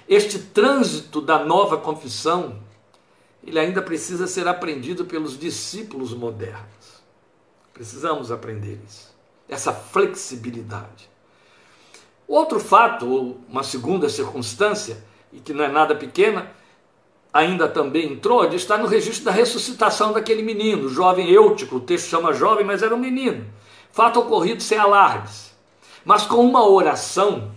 Este 0.07 0.37
trânsito 0.37 1.19
da 1.19 1.43
nova 1.43 1.77
confissão, 1.77 2.59
ele 3.43 3.57
ainda 3.57 3.81
precisa 3.81 4.27
ser 4.27 4.47
aprendido 4.47 5.05
pelos 5.05 5.37
discípulos 5.37 6.13
modernos. 6.13 7.01
Precisamos 7.73 8.31
aprender 8.31 8.79
isso, 8.87 9.11
essa 9.49 9.73
flexibilidade. 9.73 11.09
Outro 12.27 12.59
fato, 12.59 13.07
ou 13.07 13.41
uma 13.49 13.63
segunda 13.63 14.07
circunstância, 14.07 15.03
e 15.33 15.39
que 15.39 15.53
não 15.53 15.63
é 15.63 15.67
nada 15.67 15.95
pequena, 15.95 16.51
ainda 17.33 17.67
também 17.67 18.13
entrou 18.13 18.45
está 18.53 18.77
no 18.77 18.87
registro 18.87 19.25
da 19.25 19.31
ressuscitação 19.31 20.13
daquele 20.13 20.43
menino, 20.43 20.87
jovem 20.87 21.29
Eutico, 21.31 21.77
o 21.77 21.81
texto 21.81 22.07
chama 22.07 22.33
jovem, 22.33 22.63
mas 22.63 22.83
era 22.83 22.93
um 22.93 22.99
menino. 22.99 23.45
Fato 23.91 24.19
ocorrido 24.19 24.61
sem 24.61 24.77
alardes, 24.77 25.53
mas 26.05 26.23
com 26.23 26.45
uma 26.45 26.67
oração 26.67 27.51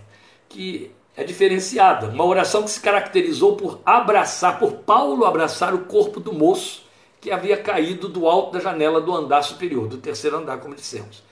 que 0.49 0.91
é 1.17 1.25
diferenciada, 1.25 2.09
uma 2.09 2.25
oração 2.25 2.63
que 2.63 2.71
se 2.71 2.81
caracterizou 2.81 3.57
por 3.57 3.81
abraçar, 3.85 4.59
por 4.59 4.73
Paulo 4.73 5.25
abraçar 5.25 5.75
o 5.75 5.85
corpo 5.85 6.21
do 6.21 6.33
moço 6.33 6.85
que 7.21 7.31
havia 7.31 7.57
caído 7.57 8.09
do 8.09 8.29
alto 8.29 8.53
da 8.53 8.61
janela 8.61 9.01
do 9.01 9.15
andar 9.15 9.43
superior, 9.43 9.89
do 9.89 9.97
terceiro 9.97 10.37
andar, 10.37 10.59
como 10.59 10.75
dissemos. 10.75 11.23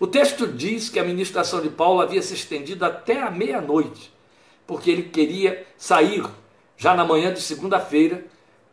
O 0.00 0.06
texto 0.06 0.46
diz 0.46 0.88
que 0.88 0.98
a 0.98 1.04
ministração 1.04 1.60
de 1.60 1.68
Paulo 1.68 2.00
havia 2.00 2.20
se 2.20 2.34
estendido 2.34 2.84
até 2.84 3.22
a 3.22 3.30
meia-noite, 3.30 4.12
porque 4.66 4.90
ele 4.90 5.04
queria 5.04 5.66
sair 5.76 6.24
já 6.76 6.94
na 6.94 7.04
manhã 7.04 7.32
de 7.32 7.40
segunda-feira 7.40 8.24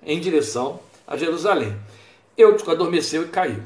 em 0.01 0.19
direção 0.19 0.79
a 1.07 1.15
Jerusalém. 1.15 1.77
Eutico 2.37 2.71
adormeceu 2.71 3.23
e 3.23 3.27
caiu. 3.27 3.61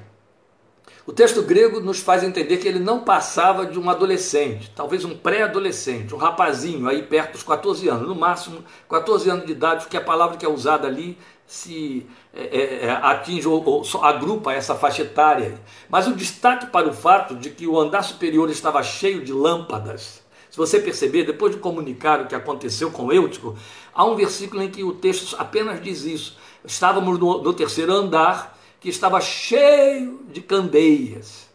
O 1.06 1.14
texto 1.14 1.42
grego 1.42 1.80
nos 1.80 2.02
faz 2.02 2.22
entender 2.22 2.58
que 2.58 2.68
ele 2.68 2.80
não 2.80 3.00
passava 3.00 3.66
de 3.66 3.80
um 3.80 3.90
adolescente, 3.90 4.70
talvez 4.76 5.06
um 5.06 5.16
pré-adolescente, 5.18 6.14
um 6.14 6.18
rapazinho 6.18 6.86
aí 6.86 7.02
perto 7.02 7.32
dos 7.32 7.44
14 7.44 7.88
anos, 7.88 8.10
no 8.10 8.14
máximo 8.14 8.62
14 8.90 9.30
anos 9.30 9.46
de 9.46 9.54
idade, 9.54 9.86
porque 9.86 9.96
a 9.96 10.02
palavra 10.02 10.36
que 10.36 10.46
é 10.46 10.50
usada 10.50 10.86
ali 10.86 11.18
se 11.46 12.06
é, 12.34 12.44
é, 12.44 12.86
é, 12.88 12.92
atinge 12.92 13.48
ou, 13.48 13.64
ou 13.66 14.04
agrupa 14.04 14.52
essa 14.52 14.76
faixa 14.76 15.04
etária. 15.04 15.58
Mas 15.88 16.08
o 16.08 16.14
destaque 16.14 16.68
para 16.68 16.90
o 16.90 16.94
fato 16.94 17.36
de 17.36 17.52
que 17.52 17.66
o 17.66 17.80
andar 17.80 18.04
superior 18.04 18.50
estava 18.50 18.84
cheio 18.84 19.24
de 19.24 19.32
lâmpadas. 19.32 20.22
Se 20.58 20.60
você 20.60 20.80
perceber, 20.80 21.24
depois 21.24 21.54
de 21.54 21.62
comunicar 21.62 22.20
o 22.20 22.26
que 22.26 22.34
aconteceu 22.34 22.90
com 22.90 23.14
Eutico, 23.14 23.56
há 23.94 24.04
um 24.04 24.16
versículo 24.16 24.64
em 24.64 24.72
que 24.72 24.84
o 24.84 24.92
texto 24.92 25.36
apenas 25.38 25.80
diz 25.84 26.04
isso. 26.04 26.36
Estávamos 26.66 27.20
no, 27.20 27.44
no 27.44 27.54
terceiro 27.54 27.94
andar 27.94 28.58
que 28.80 28.90
estava 28.90 29.22
cheio 29.22 30.20
de 30.34 30.42
candeias. 30.42 31.48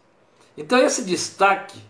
Então, 0.57 0.79
esse 0.79 1.03
destaque 1.03 1.81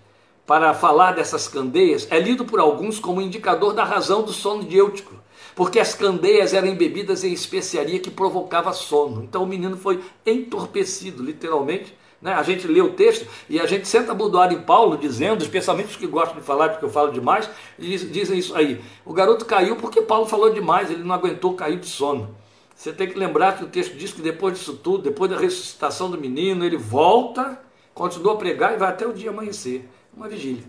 para 0.47 0.73
falar 0.73 1.12
dessas 1.12 1.47
candeias 1.47 2.09
é 2.11 2.19
lido 2.19 2.47
por 2.47 2.59
alguns 2.59 2.99
como 2.99 3.21
indicador 3.21 3.75
da 3.75 3.85
razão 3.85 4.23
do 4.23 4.33
sono 4.33 4.64
de 4.64 4.78
Eutico, 4.78 5.14
porque 5.54 5.78
as 5.78 5.95
candeias 5.95 6.54
eram 6.54 6.69
embebidas 6.69 7.25
em 7.25 7.33
especiaria 7.35 8.00
que 8.00 8.11
provocava 8.11 8.73
sono. 8.73 9.23
Então, 9.23 9.42
o 9.42 9.47
menino 9.47 9.76
foi 9.76 10.02
entorpecido, 10.25 11.23
literalmente. 11.23 11.95
Né? 12.23 12.33
A 12.33 12.43
gente 12.45 12.69
lê 12.69 12.81
o 12.81 12.93
texto 12.93 13.26
e 13.50 13.59
a 13.59 13.67
gente 13.67 13.88
senta 13.88 14.12
a 14.12 14.52
em 14.52 14.61
Paulo 14.61 14.97
dizendo, 14.97 15.43
especialmente 15.43 15.91
os 15.91 15.97
que 15.97 16.07
gostam 16.07 16.37
de 16.37 16.47
falar, 16.47 16.69
porque 16.69 16.85
eu 16.85 16.91
falo 16.91 17.11
demais, 17.11 17.50
dizem 17.76 18.38
isso 18.38 18.55
aí. 18.55 18.81
O 19.05 19.12
garoto 19.12 19.45
caiu 19.45 19.75
porque 19.75 20.00
Paulo 20.00 20.26
falou 20.26 20.50
demais, 20.50 20.88
ele 20.88 21.02
não 21.02 21.14
aguentou 21.14 21.55
cair 21.55 21.81
de 21.81 21.88
sono. 21.88 22.35
Você 22.75 22.93
tem 22.93 23.09
que 23.09 23.19
lembrar 23.19 23.59
que 23.59 23.64
o 23.64 23.69
texto 23.69 23.97
diz 23.97 24.12
que 24.12 24.23
depois 24.23 24.57
disso 24.57 24.75
tudo, 24.75 25.02
depois 25.02 25.31
da 25.31 25.37
ressuscitação 25.37 26.11
do 26.11 26.17
menino, 26.17 26.64
ele 26.64 26.76
volta, 26.76 27.61
continua 27.93 28.35
a 28.35 28.37
pregar 28.37 28.75
e 28.75 28.76
vai 28.76 28.88
até 28.88 29.07
o 29.07 29.12
dia 29.12 29.31
amanhecer, 29.31 29.88
uma 30.17 30.29
vigília. 30.29 30.64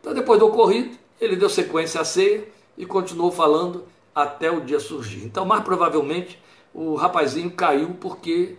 Então, 0.00 0.14
depois 0.14 0.38
do 0.38 0.46
ocorrido, 0.46 0.96
ele 1.20 1.36
deu 1.36 1.48
sequência 1.50 2.00
à 2.00 2.04
ceia 2.04 2.48
e 2.76 2.86
continuou 2.86 3.30
falando 3.30 3.84
até 4.14 4.50
o 4.50 4.60
dia 4.60 4.80
surgir. 4.80 5.24
Então, 5.24 5.44
mais 5.44 5.62
provavelmente, 5.62 6.38
o 6.72 6.94
rapazinho 6.94 7.50
caiu 7.50 7.96
porque 8.00 8.56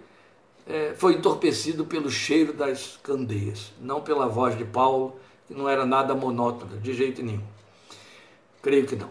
é, 0.69 0.93
foi 0.95 1.15
entorpecido 1.15 1.83
pelo 1.83 2.11
cheiro 2.11 2.53
das 2.53 2.99
candeias, 3.01 3.73
não 3.81 4.01
pela 4.01 4.27
voz 4.27 4.55
de 4.55 4.63
Paulo, 4.63 5.19
que 5.47 5.53
não 5.53 5.67
era 5.67 5.83
nada 5.83 6.13
monótona, 6.13 6.77
de 6.77 6.93
jeito 6.93 7.23
nenhum. 7.23 7.41
Creio 8.61 8.85
que 8.85 8.95
não. 8.95 9.09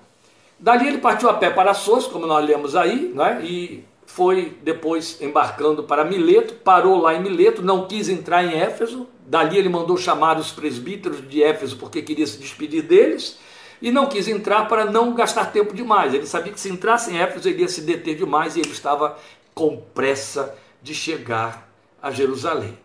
Dali 0.57 0.87
ele 0.87 0.99
partiu 0.99 1.29
a 1.29 1.35
pé 1.35 1.51
para 1.51 1.75
Sos, 1.75 2.07
como 2.07 2.27
nós 2.27 2.47
lemos 2.47 2.77
aí, 2.77 3.13
né? 3.13 3.41
e 3.43 3.85
foi 4.07 4.57
depois 4.63 5.21
embarcando 5.21 5.83
para 5.83 6.05
Mileto, 6.05 6.55
parou 6.55 7.01
lá 7.01 7.15
em 7.15 7.23
Mileto, 7.23 7.61
não 7.61 7.87
quis 7.87 8.09
entrar 8.09 8.45
em 8.45 8.55
Éfeso, 8.55 9.09
dali 9.27 9.59
ele 9.59 9.69
mandou 9.69 9.97
chamar 9.97 10.39
os 10.39 10.51
presbíteros 10.51 11.29
de 11.29 11.43
Éfeso 11.43 11.77
porque 11.77 12.03
queria 12.03 12.27
se 12.27 12.39
despedir 12.39 12.83
deles, 12.83 13.39
e 13.81 13.93
não 13.93 14.07
quis 14.07 14.27
entrar 14.27 14.67
para 14.67 14.85
não 14.87 15.15
gastar 15.15 15.53
tempo 15.53 15.73
demais. 15.73 16.13
Ele 16.13 16.27
sabia 16.27 16.53
que 16.53 16.59
se 16.59 16.69
entrasse 16.69 17.13
em 17.13 17.19
Éfeso 17.19 17.49
ele 17.49 17.63
ia 17.63 17.69
se 17.69 17.81
deter 17.83 18.17
demais 18.17 18.57
e 18.57 18.61
ele 18.61 18.73
estava 18.73 19.17
com 19.55 19.77
pressa 19.95 20.57
de 20.83 20.95
chegar 20.95 21.69
a 22.01 22.11
Jerusalém. 22.11 22.79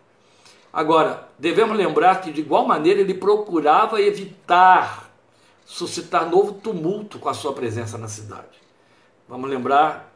Agora, 0.72 1.28
devemos 1.38 1.76
lembrar 1.76 2.20
que 2.20 2.32
de 2.32 2.40
igual 2.40 2.66
maneira 2.66 3.00
ele 3.00 3.14
procurava 3.14 4.00
evitar 4.00 5.10
suscitar 5.64 6.28
novo 6.28 6.54
tumulto 6.54 7.18
com 7.18 7.28
a 7.28 7.34
sua 7.34 7.52
presença 7.52 7.96
na 7.96 8.08
cidade. 8.08 8.62
Vamos 9.28 9.48
lembrar 9.48 10.12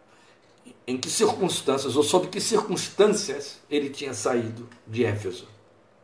em 0.86 0.96
que 0.96 1.08
circunstâncias, 1.08 1.96
ou 1.96 2.02
sob 2.02 2.28
que 2.28 2.40
circunstâncias 2.40 3.60
ele 3.70 3.90
tinha 3.90 4.14
saído 4.14 4.68
de 4.86 5.04
Éfeso. 5.04 5.46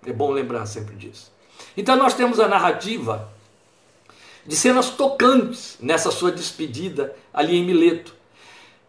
É 0.04 0.12
bom 0.12 0.30
lembrar 0.30 0.66
sempre 0.66 0.94
disso. 0.94 1.32
Então 1.76 1.96
nós 1.96 2.14
temos 2.14 2.38
a 2.38 2.48
narrativa 2.48 3.32
de 4.46 4.54
cenas 4.54 4.90
tocantes 4.90 5.76
nessa 5.80 6.10
sua 6.10 6.30
despedida 6.30 7.14
ali 7.32 7.56
em 7.56 7.64
Mileto. 7.64 8.14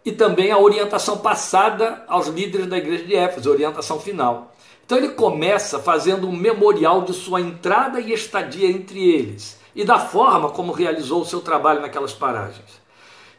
E 0.05 0.11
também 0.11 0.51
a 0.51 0.59
orientação 0.59 1.17
passada 1.17 2.05
aos 2.07 2.27
líderes 2.27 2.67
da 2.67 2.77
igreja 2.77 3.03
de 3.03 3.15
Éfeso, 3.15 3.49
orientação 3.49 3.99
final. 3.99 4.53
Então 4.85 4.99
ele 4.99 5.09
começa 5.09 5.79
fazendo 5.79 6.27
um 6.29 6.31
memorial 6.31 7.01
de 7.01 7.13
sua 7.13 7.41
entrada 7.41 7.99
e 7.99 8.13
estadia 8.13 8.69
entre 8.69 9.03
eles 9.03 9.59
e 9.75 9.83
da 9.83 9.99
forma 9.99 10.49
como 10.49 10.71
realizou 10.71 11.21
o 11.21 11.25
seu 11.25 11.41
trabalho 11.41 11.81
naquelas 11.81 12.13
paragens. 12.13 12.85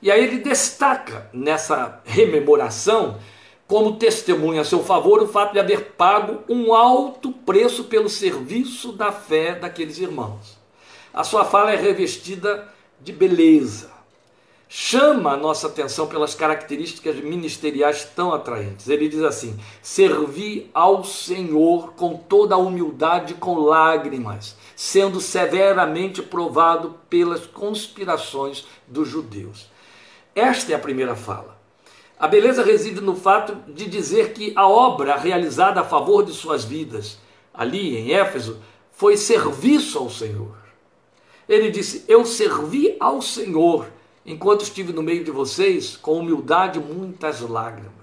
E 0.03 0.11
aí 0.11 0.23
ele 0.23 0.39
destaca 0.39 1.31
nessa 1.33 2.01
rememoração, 2.05 3.17
como 3.67 3.97
testemunha 3.97 4.61
a 4.61 4.65
seu 4.65 4.85
favor, 4.85 5.23
o 5.23 5.27
fato 5.27 5.55
de 5.55 5.59
haver 5.59 5.93
pago 5.97 6.45
um 6.49 6.75
alto 6.75 7.33
preço 7.33 7.85
pelo 7.85 8.09
serviço 8.09 8.93
da 8.93 9.11
fé 9.11 9.55
daqueles 9.55 9.99
irmãos. 9.99 10.59
A 11.13 11.25
sua 11.25 11.45
fala 11.45 11.73
é 11.73 11.77
revestida 11.77 12.69
de 13.01 13.13
beleza, 13.13 13.91
chama 14.69 15.33
a 15.33 15.37
nossa 15.37 15.69
atenção 15.69 16.07
pelas 16.07 16.35
características 16.35 17.17
ministeriais 17.17 18.05
tão 18.05 18.33
atraentes. 18.33 18.89
Ele 18.89 19.09
diz 19.09 19.23
assim: 19.23 19.59
servi 19.81 20.71
ao 20.75 21.05
Senhor 21.05 21.93
com 21.93 22.17
toda 22.17 22.55
a 22.55 22.59
humildade, 22.59 23.35
com 23.35 23.59
lágrimas, 23.59 24.57
sendo 24.75 25.21
severamente 25.21 26.23
provado 26.23 26.97
pelas 27.09 27.47
conspirações 27.47 28.67
dos 28.87 29.09
judeus. 29.09 29.71
Esta 30.35 30.73
é 30.73 30.75
a 30.75 30.81
primeira 30.81 31.15
fala. 31.15 31.57
A 32.19 32.27
beleza 32.27 32.63
reside 32.63 33.01
no 33.01 33.15
fato 33.15 33.55
de 33.71 33.87
dizer 33.87 34.33
que 34.33 34.53
a 34.57 34.67
obra 34.67 35.17
realizada 35.17 35.81
a 35.81 35.85
favor 35.85 36.25
de 36.25 36.33
suas 36.33 36.65
vidas, 36.65 37.19
ali 37.53 37.97
em 37.97 38.13
Éfeso, 38.13 38.59
foi 38.91 39.19
serviço 39.19 39.99
ao 39.99 40.09
Senhor. 40.09 40.57
Ele 41.49 41.71
disse: 41.71 42.05
Eu 42.09 42.25
servi 42.25 42.97
ao 42.99 43.21
Senhor 43.21 43.87
enquanto 44.27 44.63
estive 44.63 44.93
no 44.93 45.03
meio 45.03 45.23
de 45.23 45.31
vocês, 45.31 45.97
com 45.97 46.19
humildade, 46.19 46.81
muitas 46.81 47.41
lágrimas. 47.41 47.95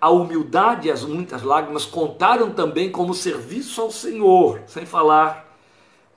A 0.00 0.10
humildade 0.10 0.88
e 0.88 0.90
as 0.90 1.04
muitas 1.04 1.42
lágrimas 1.42 1.84
contaram 1.84 2.50
também 2.50 2.90
como 2.90 3.12
serviço 3.14 3.82
ao 3.82 3.90
Senhor, 3.90 4.62
sem 4.66 4.86
falar 4.86 5.56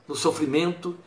no 0.08 0.16
sofrimento 0.16 0.98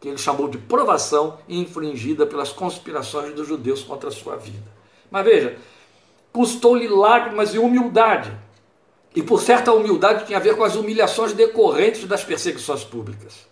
que 0.00 0.08
ele 0.08 0.18
chamou 0.18 0.48
de 0.48 0.58
provação 0.58 1.38
infringida 1.48 2.24
pelas 2.26 2.52
conspirações 2.52 3.34
dos 3.34 3.46
judeus 3.46 3.82
contra 3.82 4.08
a 4.08 4.12
sua 4.12 4.36
vida. 4.36 4.70
Mas 5.10 5.24
veja, 5.24 5.58
custou-lhe 6.32 6.88
lágrimas 6.88 7.54
e 7.54 7.58
humildade. 7.58 8.32
E 9.14 9.22
por 9.22 9.42
certa 9.42 9.72
humildade 9.72 10.26
tinha 10.26 10.38
a 10.38 10.42
ver 10.42 10.56
com 10.56 10.64
as 10.64 10.76
humilhações 10.76 11.32
decorrentes 11.32 12.06
das 12.06 12.22
perseguições 12.22 12.84
públicas. 12.84 13.46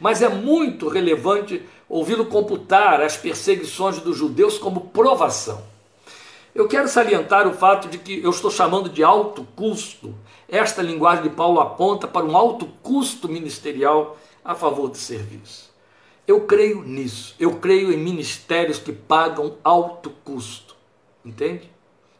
Mas 0.00 0.22
é 0.22 0.28
muito 0.28 0.88
relevante 0.88 1.62
ouvi-lo 1.96 2.26
computar 2.26 3.00
as 3.00 3.16
perseguições 3.16 4.00
dos 4.00 4.16
judeus 4.16 4.58
como 4.58 4.88
provação. 4.88 5.62
Eu 6.52 6.66
quero 6.66 6.88
salientar 6.88 7.46
o 7.46 7.52
fato 7.52 7.86
de 7.86 7.98
que 7.98 8.20
eu 8.20 8.30
estou 8.30 8.50
chamando 8.50 8.88
de 8.88 9.04
alto 9.04 9.46
custo. 9.54 10.12
Esta 10.48 10.82
linguagem 10.82 11.22
de 11.22 11.30
Paulo 11.30 11.60
aponta 11.60 12.08
para 12.08 12.26
um 12.26 12.36
alto 12.36 12.66
custo 12.82 13.28
ministerial 13.28 14.16
a 14.44 14.56
favor 14.56 14.88
do 14.88 14.96
serviço. 14.96 15.72
Eu 16.26 16.40
creio 16.40 16.82
nisso. 16.82 17.36
Eu 17.38 17.60
creio 17.60 17.92
em 17.92 17.96
ministérios 17.96 18.80
que 18.80 18.92
pagam 18.92 19.54
alto 19.62 20.10
custo. 20.24 20.74
Entende? 21.24 21.70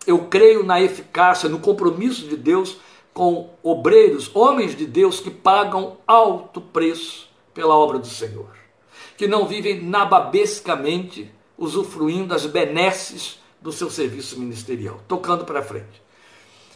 Eu 0.06 0.26
creio 0.26 0.62
na 0.62 0.80
eficácia, 0.80 1.48
no 1.48 1.58
compromisso 1.58 2.28
de 2.28 2.36
Deus 2.36 2.76
com 3.12 3.50
obreiros, 3.60 4.30
homens 4.36 4.76
de 4.76 4.86
Deus 4.86 5.18
que 5.18 5.30
pagam 5.30 5.96
alto 6.06 6.60
preço 6.60 7.28
pela 7.52 7.74
obra 7.74 7.98
do 7.98 8.06
Senhor, 8.06 8.63
que 9.16 9.26
não 9.26 9.46
vivem 9.46 9.82
nababescamente 9.82 11.30
usufruindo 11.56 12.28
das 12.28 12.46
benesses 12.46 13.38
do 13.60 13.72
seu 13.72 13.88
serviço 13.90 14.38
ministerial, 14.38 15.00
tocando 15.08 15.44
para 15.44 15.62
frente. 15.62 16.02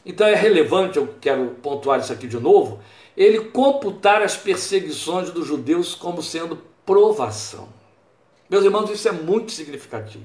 Então 0.07 0.27
é 0.27 0.35
relevante, 0.35 0.97
eu 0.97 1.15
quero 1.21 1.51
pontuar 1.63 2.01
isso 2.01 2.13
aqui 2.13 2.27
de 2.27 2.39
novo, 2.39 2.81
ele 3.17 3.41
computar 3.41 4.23
as 4.23 4.37
perseguições 4.37 5.31
dos 5.31 5.47
judeus 5.47 5.95
como 5.95 6.23
sendo 6.23 6.59
provação. 6.87 7.69
Meus 8.49 8.65
irmãos, 8.65 8.89
isso 8.91 9.09
é 9.09 9.13
muito 9.13 9.53
significativo. 9.53 10.25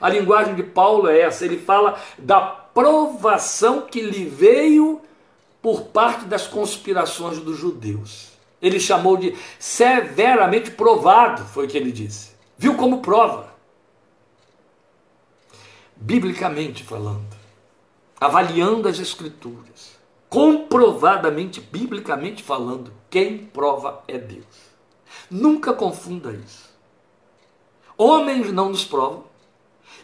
A 0.00 0.08
linguagem 0.08 0.54
de 0.56 0.62
Paulo 0.62 1.08
é 1.08 1.20
essa, 1.20 1.44
ele 1.44 1.58
fala 1.58 2.00
da 2.18 2.40
provação 2.40 3.82
que 3.82 4.00
lhe 4.00 4.24
veio 4.24 5.00
por 5.62 5.82
parte 5.84 6.24
das 6.24 6.46
conspirações 6.46 7.38
dos 7.38 7.56
judeus. 7.56 8.33
Ele 8.64 8.80
chamou 8.80 9.18
de 9.18 9.36
severamente 9.58 10.70
provado, 10.70 11.44
foi 11.44 11.66
o 11.66 11.68
que 11.68 11.76
ele 11.76 11.92
disse. 11.92 12.30
Viu 12.56 12.74
como 12.78 13.02
prova. 13.02 13.52
Biblicamente 15.94 16.82
falando, 16.82 17.36
avaliando 18.18 18.88
as 18.88 18.98
Escrituras, 18.98 19.98
comprovadamente, 20.30 21.60
biblicamente 21.60 22.42
falando, 22.42 22.90
quem 23.10 23.36
prova 23.36 24.02
é 24.08 24.16
Deus. 24.16 24.44
Nunca 25.30 25.74
confunda 25.74 26.32
isso. 26.32 26.70
Homens 27.98 28.50
não 28.50 28.70
nos 28.70 28.86
provam 28.86 29.24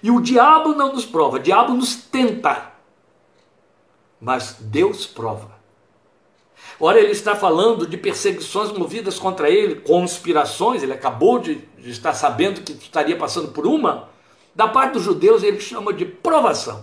e 0.03 0.11
o 0.11 0.21
diabo 0.21 0.75
não 0.75 0.93
nos 0.93 1.07
prova, 1.07 1.39
o 1.39 1.43
diabo 1.43 1.73
nos 1.73 1.97
tenta, 1.97 2.73
mas 4.21 4.59
Deus 4.61 5.07
prova. 5.07 5.60
Ora, 6.81 6.99
ele 6.99 7.13
está 7.13 7.37
falando 7.37 7.87
de 7.87 7.99
perseguições 7.99 8.73
movidas 8.73 9.19
contra 9.19 9.51
ele, 9.51 9.75
conspirações, 9.77 10.83
ele 10.83 10.95
acabou 10.95 11.39
de, 11.39 11.63
estar 11.85 12.15
sabendo 12.15 12.63
que 12.63 12.73
estaria 12.73 13.17
passando 13.19 13.49
por 13.49 13.67
uma. 13.67 14.09
Da 14.55 14.67
parte 14.67 14.95
dos 14.95 15.03
judeus, 15.03 15.43
ele 15.43 15.61
chama 15.61 15.93
de 15.93 16.07
provação. 16.07 16.83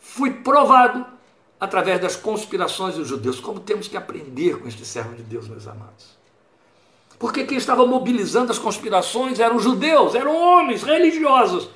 Fui 0.00 0.32
provado 0.32 1.06
através 1.60 2.00
das 2.00 2.16
conspirações 2.16 2.96
dos 2.96 3.06
judeus. 3.06 3.38
Como 3.38 3.60
temos 3.60 3.86
que 3.86 3.96
aprender 3.96 4.58
com 4.58 4.66
este 4.66 4.84
servo 4.84 5.14
de 5.14 5.22
Deus, 5.22 5.46
meus 5.46 5.68
amados. 5.68 6.16
Porque 7.20 7.44
quem 7.44 7.56
estava 7.56 7.86
mobilizando 7.86 8.50
as 8.50 8.58
conspirações 8.58 9.38
eram 9.38 9.60
judeus, 9.60 10.16
eram 10.16 10.36
homens 10.36 10.82
religiosos. 10.82 11.70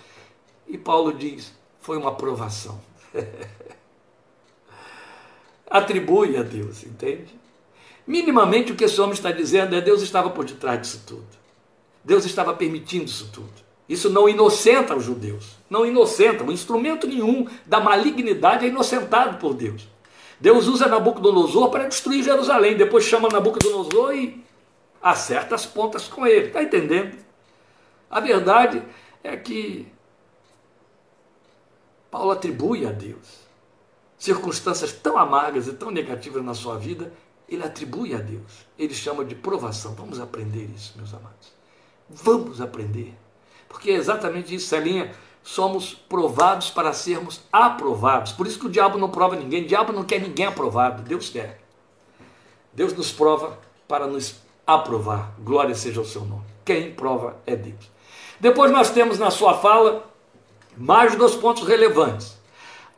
E 0.66 0.76
Paulo 0.76 1.12
diz: 1.12 1.52
foi 1.80 1.96
uma 1.96 2.14
provação. 2.16 2.80
Atribui 5.70 6.36
a 6.36 6.42
Deus, 6.42 6.82
entende? 6.82 7.38
Minimamente 8.04 8.72
o 8.72 8.74
que 8.74 8.82
esse 8.82 9.00
homem 9.00 9.14
está 9.14 9.30
dizendo 9.30 9.76
é 9.76 9.80
Deus 9.80 10.02
estava 10.02 10.28
por 10.30 10.44
detrás 10.44 10.80
disso 10.80 11.04
tudo. 11.06 11.28
Deus 12.04 12.24
estava 12.24 12.52
permitindo 12.52 13.04
isso 13.04 13.30
tudo. 13.32 13.52
Isso 13.88 14.10
não 14.10 14.28
inocenta 14.28 14.96
os 14.96 15.04
judeus. 15.04 15.56
Não 15.68 15.86
inocenta. 15.86 16.42
Um 16.42 16.50
instrumento 16.50 17.06
nenhum 17.06 17.46
da 17.66 17.78
malignidade 17.78 18.64
é 18.64 18.68
inocentado 18.68 19.38
por 19.38 19.54
Deus. 19.54 19.86
Deus 20.40 20.66
usa 20.66 20.88
Nabucodonosor 20.88 21.70
para 21.70 21.86
destruir 21.86 22.24
Jerusalém. 22.24 22.76
Depois 22.76 23.04
chama 23.04 23.28
Nabucodonosor 23.28 24.14
e 24.14 24.44
acerta 25.00 25.54
as 25.54 25.66
pontas 25.66 26.08
com 26.08 26.26
ele. 26.26 26.48
Está 26.48 26.62
entendendo? 26.62 27.16
A 28.10 28.18
verdade 28.18 28.82
é 29.22 29.36
que 29.36 29.86
Paulo 32.10 32.32
atribui 32.32 32.84
a 32.86 32.90
Deus 32.90 33.49
circunstâncias 34.20 34.92
tão 34.92 35.16
amargas 35.16 35.66
e 35.66 35.72
tão 35.72 35.90
negativas 35.90 36.44
na 36.44 36.52
sua 36.52 36.76
vida, 36.76 37.10
ele 37.48 37.64
atribui 37.64 38.14
a 38.14 38.18
Deus. 38.18 38.66
Ele 38.78 38.94
chama 38.94 39.24
de 39.24 39.34
provação. 39.34 39.94
Vamos 39.94 40.20
aprender 40.20 40.70
isso, 40.76 40.92
meus 40.96 41.12
amados. 41.14 41.52
Vamos 42.08 42.60
aprender. 42.60 43.14
Porque 43.66 43.90
é 43.90 43.94
exatamente 43.94 44.54
isso, 44.54 44.68
Celinha. 44.68 45.12
Somos 45.42 45.94
provados 45.94 46.70
para 46.70 46.92
sermos 46.92 47.40
aprovados. 47.50 48.32
Por 48.32 48.46
isso 48.46 48.58
que 48.58 48.66
o 48.66 48.70
diabo 48.70 48.98
não 48.98 49.08
prova 49.08 49.36
ninguém. 49.36 49.64
O 49.64 49.66
diabo 49.66 49.90
não 49.90 50.04
quer 50.04 50.20
ninguém 50.20 50.46
aprovado. 50.46 51.02
Deus 51.02 51.30
quer. 51.30 51.62
Deus 52.74 52.92
nos 52.92 53.10
prova 53.10 53.58
para 53.88 54.06
nos 54.06 54.36
aprovar. 54.66 55.32
Glória 55.38 55.74
seja 55.74 56.00
o 56.00 56.04
seu 56.04 56.26
nome. 56.26 56.44
Quem 56.62 56.92
prova 56.92 57.38
é 57.46 57.56
Deus. 57.56 57.90
Depois 58.38 58.70
nós 58.70 58.90
temos 58.90 59.18
na 59.18 59.30
sua 59.30 59.54
fala 59.54 60.04
mais 60.76 61.16
dois 61.16 61.34
pontos 61.34 61.66
relevantes 61.66 62.39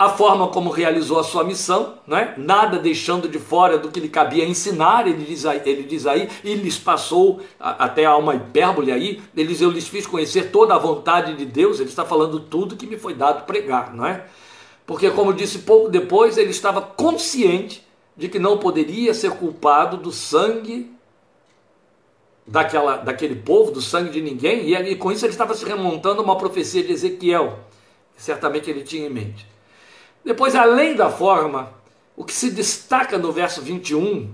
a 0.04 0.08
forma 0.08 0.48
como 0.48 0.70
realizou 0.70 1.18
a 1.18 1.24
sua 1.24 1.44
missão, 1.44 1.94
é? 2.10 2.34
nada 2.36 2.78
deixando 2.78 3.28
de 3.28 3.38
fora 3.38 3.78
do 3.78 3.90
que 3.90 4.00
lhe 4.00 4.08
cabia 4.08 4.44
ensinar, 4.44 5.06
ele 5.06 5.24
diz 5.24 5.46
aí, 5.46 5.62
ele 5.64 5.84
diz 5.84 6.06
aí 6.06 6.28
e 6.42 6.54
lhes 6.54 6.78
passou, 6.78 7.40
até 7.58 8.04
há 8.04 8.16
uma 8.16 8.34
hipérbole 8.34 8.90
aí, 8.90 9.22
ele 9.36 9.48
diz, 9.48 9.60
eu 9.60 9.70
lhes 9.70 9.86
fiz 9.86 10.06
conhecer 10.06 10.50
toda 10.50 10.74
a 10.74 10.78
vontade 10.78 11.34
de 11.34 11.44
Deus, 11.44 11.78
ele 11.78 11.88
está 11.88 12.04
falando 12.04 12.40
tudo 12.40 12.76
que 12.76 12.86
me 12.86 12.98
foi 12.98 13.14
dado 13.14 13.44
pregar, 13.44 13.94
não 13.94 14.06
é? 14.06 14.24
Porque, 14.84 15.10
como 15.10 15.32
disse 15.32 15.60
pouco 15.60 15.88
depois, 15.88 16.36
ele 16.36 16.50
estava 16.50 16.82
consciente 16.82 17.86
de 18.16 18.28
que 18.28 18.38
não 18.38 18.58
poderia 18.58 19.14
ser 19.14 19.30
culpado 19.32 19.96
do 19.96 20.10
sangue 20.10 20.92
daquela, 22.46 22.96
daquele 22.96 23.36
povo, 23.36 23.70
do 23.70 23.80
sangue 23.80 24.10
de 24.10 24.20
ninguém, 24.20 24.68
e, 24.68 24.74
e 24.74 24.96
com 24.96 25.12
isso 25.12 25.24
ele 25.24 25.32
estava 25.32 25.54
se 25.54 25.64
remontando 25.64 26.20
a 26.20 26.24
uma 26.24 26.36
profecia 26.36 26.82
de 26.82 26.92
Ezequiel, 26.92 27.60
certamente 28.16 28.68
ele 28.68 28.82
tinha 28.82 29.06
em 29.06 29.10
mente. 29.10 29.51
Depois, 30.24 30.54
além 30.54 30.94
da 30.94 31.10
forma, 31.10 31.72
o 32.16 32.24
que 32.24 32.32
se 32.32 32.50
destaca 32.50 33.18
no 33.18 33.32
verso 33.32 33.60
21, 33.60 34.30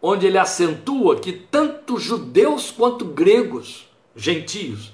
onde 0.00 0.26
ele 0.26 0.38
acentua 0.38 1.18
que 1.18 1.32
tanto 1.32 1.98
judeus 1.98 2.70
quanto 2.70 3.04
gregos, 3.04 3.88
gentios, 4.14 4.92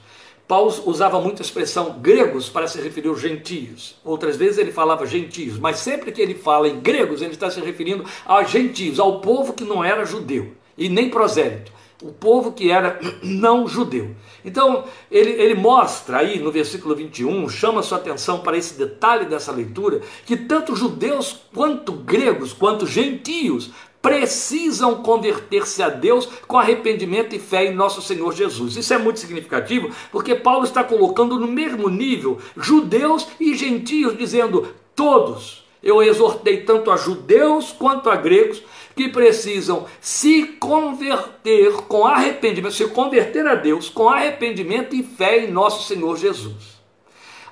Paulo 0.48 0.74
usava 0.86 1.20
muito 1.20 1.40
a 1.40 1.44
expressão 1.44 2.00
gregos 2.00 2.48
para 2.48 2.66
se 2.66 2.80
referir 2.80 3.08
aos 3.08 3.20
gentios. 3.20 3.94
Outras 4.04 4.36
vezes 4.36 4.58
ele 4.58 4.72
falava 4.72 5.06
gentios, 5.06 5.58
mas 5.58 5.76
sempre 5.76 6.10
que 6.10 6.20
ele 6.20 6.34
fala 6.34 6.68
em 6.68 6.80
gregos, 6.80 7.22
ele 7.22 7.32
está 7.32 7.48
se 7.50 7.60
referindo 7.60 8.04
a 8.26 8.42
gentios, 8.42 8.98
ao 8.98 9.20
povo 9.20 9.52
que 9.52 9.62
não 9.62 9.84
era 9.84 10.04
judeu 10.04 10.52
e 10.76 10.88
nem 10.88 11.08
prosélito 11.08 11.70
o 12.02 12.12
povo 12.12 12.52
que 12.52 12.70
era 12.70 12.98
não 13.22 13.66
judeu. 13.66 14.14
Então, 14.44 14.84
ele, 15.10 15.30
ele 15.30 15.54
mostra 15.54 16.18
aí 16.18 16.38
no 16.38 16.50
versículo 16.50 16.94
21, 16.94 17.48
chama 17.48 17.82
sua 17.82 17.98
atenção 17.98 18.40
para 18.40 18.56
esse 18.56 18.74
detalhe 18.74 19.26
dessa 19.26 19.52
leitura, 19.52 20.00
que 20.24 20.36
tanto 20.36 20.74
judeus 20.74 21.40
quanto 21.54 21.92
gregos, 21.92 22.52
quanto 22.52 22.86
gentios, 22.86 23.70
precisam 24.00 25.02
converter-se 25.02 25.82
a 25.82 25.88
Deus 25.88 26.26
com 26.46 26.58
arrependimento 26.58 27.34
e 27.34 27.38
fé 27.38 27.66
em 27.66 27.74
nosso 27.74 28.00
Senhor 28.00 28.32
Jesus. 28.34 28.76
Isso 28.76 28.94
é 28.94 28.98
muito 28.98 29.20
significativo, 29.20 29.90
porque 30.10 30.34
Paulo 30.34 30.64
está 30.64 30.82
colocando 30.82 31.38
no 31.38 31.46
mesmo 31.46 31.88
nível 31.88 32.38
judeus 32.56 33.28
e 33.38 33.54
gentios, 33.54 34.16
dizendo: 34.16 34.68
todos. 34.94 35.60
Eu 35.82 36.02
exortei 36.02 36.58
tanto 36.58 36.90
a 36.90 36.96
judeus 36.98 37.72
quanto 37.72 38.10
a 38.10 38.16
gregos 38.16 38.62
que 38.94 39.08
precisam 39.08 39.86
se 40.00 40.44
converter 40.58 41.72
com 41.88 42.06
arrependimento, 42.06 42.74
se 42.74 42.88
converter 42.88 43.46
a 43.46 43.54
Deus 43.54 43.88
com 43.88 44.08
arrependimento 44.08 44.94
e 44.94 45.02
fé 45.02 45.44
em 45.44 45.50
nosso 45.50 45.86
Senhor 45.86 46.16
Jesus. 46.16 46.80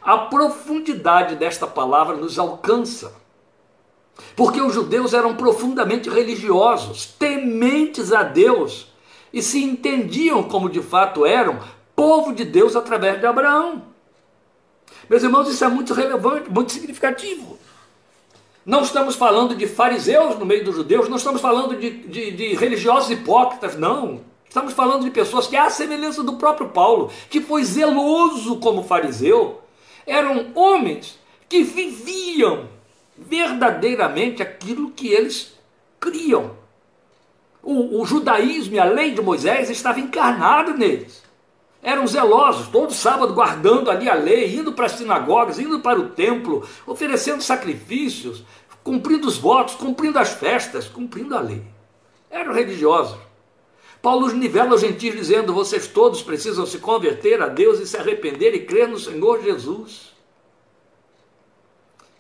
A 0.03 0.19
profundidade 0.19 1.37
desta 1.37 1.67
palavra 1.67 2.17
nos 2.17 2.39
alcança. 2.39 3.15
Porque 4.35 4.61
os 4.61 4.75
judeus 4.75 5.15
eram 5.15 5.37
profundamente 5.37 6.09
religiosos, 6.09 7.07
tementes 7.07 8.13
a 8.13 8.23
Deus 8.23 8.89
e 9.33 9.43
se 9.43 9.63
entendiam 9.63 10.43
como 10.43 10.71
de 10.71 10.83
fato 10.83 11.25
eram 11.25 11.61
povo 11.95 12.33
de 12.33 12.45
Deus 12.45 12.75
através 12.77 13.21
de 13.21 13.27
Abraão. 13.27 13.83
Meus 15.09 15.23
irmãos, 15.23 15.49
isso 15.49 15.65
é 15.65 15.69
muito 15.69 15.95
relevante, 15.95 16.51
muito 16.51 16.73
significativo. 16.73 17.59
Não 18.69 18.83
estamos 18.83 19.17
falando 19.17 19.55
de 19.55 19.67
fariseus 19.67 20.39
no 20.39 20.45
meio 20.45 20.63
dos 20.63 20.75
judeus, 20.75 21.09
não 21.09 21.17
estamos 21.17 21.41
falando 21.41 21.75
de, 21.75 21.89
de, 21.89 22.31
de 22.33 22.55
religiosos 22.55 23.11
hipócritas, 23.11 23.79
não. 23.79 24.21
Estamos 24.47 24.75
falando 24.75 25.05
de 25.05 25.11
pessoas 25.11 25.47
que, 25.47 25.57
à 25.57 25.71
semelhança 25.71 26.23
do 26.23 26.35
próprio 26.35 26.69
Paulo, 26.69 27.11
que 27.31 27.41
foi 27.41 27.65
zeloso 27.65 28.57
como 28.57 28.85
fariseu, 28.85 29.63
eram 30.07 30.49
homens 30.55 31.19
que 31.49 31.63
viviam 31.63 32.69
verdadeiramente 33.17 34.43
aquilo 34.43 34.91
que 34.91 35.09
eles 35.09 35.55
criam. 35.99 36.51
O, 37.63 38.03
o 38.03 38.05
judaísmo 38.05 38.75
e 38.75 38.79
a 38.79 38.85
lei 38.85 39.13
de 39.13 39.23
Moisés 39.23 39.71
estava 39.71 39.99
encarnado 39.99 40.75
neles 40.75 41.23
eram 41.83 42.07
zelosos, 42.07 42.69
todo 42.69 42.93
sábado 42.93 43.33
guardando 43.33 43.91
ali 43.91 44.09
a 44.09 44.15
lei, 44.15 44.57
indo 44.57 44.73
para 44.73 44.87
as 44.87 44.93
sinagogas, 44.93 45.59
indo 45.59 45.81
para 45.81 45.99
o 45.99 46.11
templo, 46.11 46.67
oferecendo 46.87 47.43
sacrifícios, 47.43 48.43
cumprindo 48.83 49.29
os 49.29 49.39
votos, 49.39 49.75
cumprindo 49.75 50.19
as 50.19 50.31
festas, 50.31 50.89
cumprindo 50.89 51.37
a 51.37 51.41
lei. 51.41 51.63
Eram 52.31 52.53
religiosos. 52.53 53.17
Paulo 54.03 54.27
os 54.27 54.33
nivela 54.33 54.73
aos 54.73 54.81
gentios 54.81 55.17
dizendo: 55.17 55.55
vocês 55.55 55.87
todos 55.87 56.23
precisam 56.23 56.67
se 56.67 56.79
converter 56.79 57.41
a 57.43 57.49
Deus 57.49 57.79
e 57.81 57.87
se 57.87 57.97
arrepender 57.97 58.55
e 58.55 58.65
crer 58.65 58.89
no 58.89 58.99
Senhor 58.99 59.43
Jesus. 59.43 60.13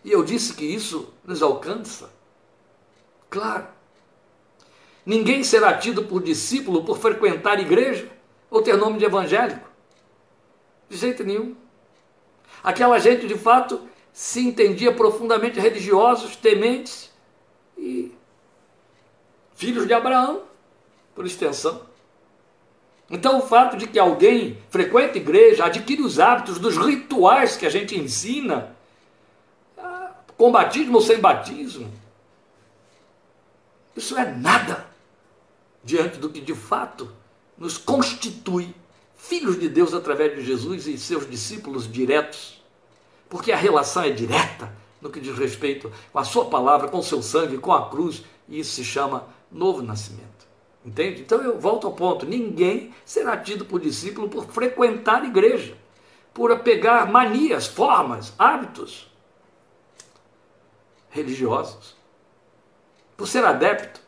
E 0.04 0.12
eu 0.12 0.22
disse 0.22 0.54
que 0.54 0.64
isso 0.64 1.12
nos 1.24 1.42
alcança. 1.42 2.10
Claro. 3.28 3.66
Ninguém 5.04 5.42
será 5.42 5.76
tido 5.76 6.04
por 6.04 6.22
discípulo 6.22 6.84
por 6.84 6.98
frequentar 6.98 7.60
igreja 7.60 8.17
ou 8.50 8.62
ter 8.62 8.76
nome 8.76 8.98
de 8.98 9.04
evangélico. 9.04 9.68
De 10.88 10.96
jeito 10.96 11.24
nenhum. 11.24 11.54
Aquela 12.62 12.98
gente, 12.98 13.26
de 13.26 13.36
fato, 13.36 13.88
se 14.12 14.40
entendia 14.40 14.92
profundamente 14.92 15.60
religiosos, 15.60 16.36
tementes 16.36 17.12
e 17.76 18.12
filhos 19.54 19.86
de 19.86 19.92
Abraão, 19.92 20.42
por 21.14 21.26
extensão. 21.26 21.82
Então, 23.10 23.38
o 23.38 23.42
fato 23.42 23.76
de 23.76 23.86
que 23.86 23.98
alguém 23.98 24.58
frequenta 24.70 25.14
a 25.14 25.20
igreja, 25.20 25.64
adquire 25.64 26.02
os 26.02 26.20
hábitos 26.20 26.58
dos 26.58 26.76
rituais 26.76 27.56
que 27.56 27.64
a 27.64 27.70
gente 27.70 27.98
ensina, 27.98 28.76
ah, 29.76 30.12
com 30.36 30.52
batismo 30.52 30.96
ou 30.96 31.00
sem 31.00 31.18
batismo, 31.18 31.90
isso 33.96 34.16
é 34.16 34.26
nada 34.26 34.86
diante 35.82 36.18
do 36.18 36.28
que 36.28 36.40
de 36.40 36.54
fato 36.54 37.10
nos 37.58 37.76
constitui 37.76 38.74
filhos 39.16 39.58
de 39.58 39.68
Deus 39.68 39.92
através 39.92 40.34
de 40.36 40.44
Jesus 40.44 40.86
e 40.86 40.96
seus 40.96 41.28
discípulos 41.28 41.90
diretos, 41.90 42.62
porque 43.28 43.52
a 43.52 43.56
relação 43.56 44.04
é 44.04 44.10
direta 44.10 44.72
no 45.00 45.10
que 45.10 45.20
diz 45.20 45.36
respeito 45.36 45.92
com 46.12 46.18
a 46.18 46.24
sua 46.24 46.46
palavra, 46.46 46.88
com 46.88 46.98
o 46.98 47.02
seu 47.02 47.22
sangue, 47.22 47.58
com 47.58 47.72
a 47.72 47.90
cruz, 47.90 48.24
e 48.48 48.60
isso 48.60 48.72
se 48.72 48.84
chama 48.84 49.28
novo 49.50 49.82
nascimento. 49.82 50.46
Entende? 50.84 51.20
Então 51.20 51.42
eu 51.42 51.58
volto 51.58 51.86
ao 51.86 51.92
ponto: 51.92 52.24
ninguém 52.24 52.94
será 53.04 53.36
tido 53.36 53.64
por 53.64 53.80
discípulo 53.80 54.28
por 54.28 54.46
frequentar 54.46 55.22
a 55.22 55.26
igreja, 55.26 55.76
por 56.32 56.56
pegar 56.60 57.10
manias, 57.10 57.66
formas, 57.66 58.32
hábitos 58.38 59.08
religiosos, 61.10 61.96
por 63.16 63.26
ser 63.26 63.44
adepto, 63.44 64.00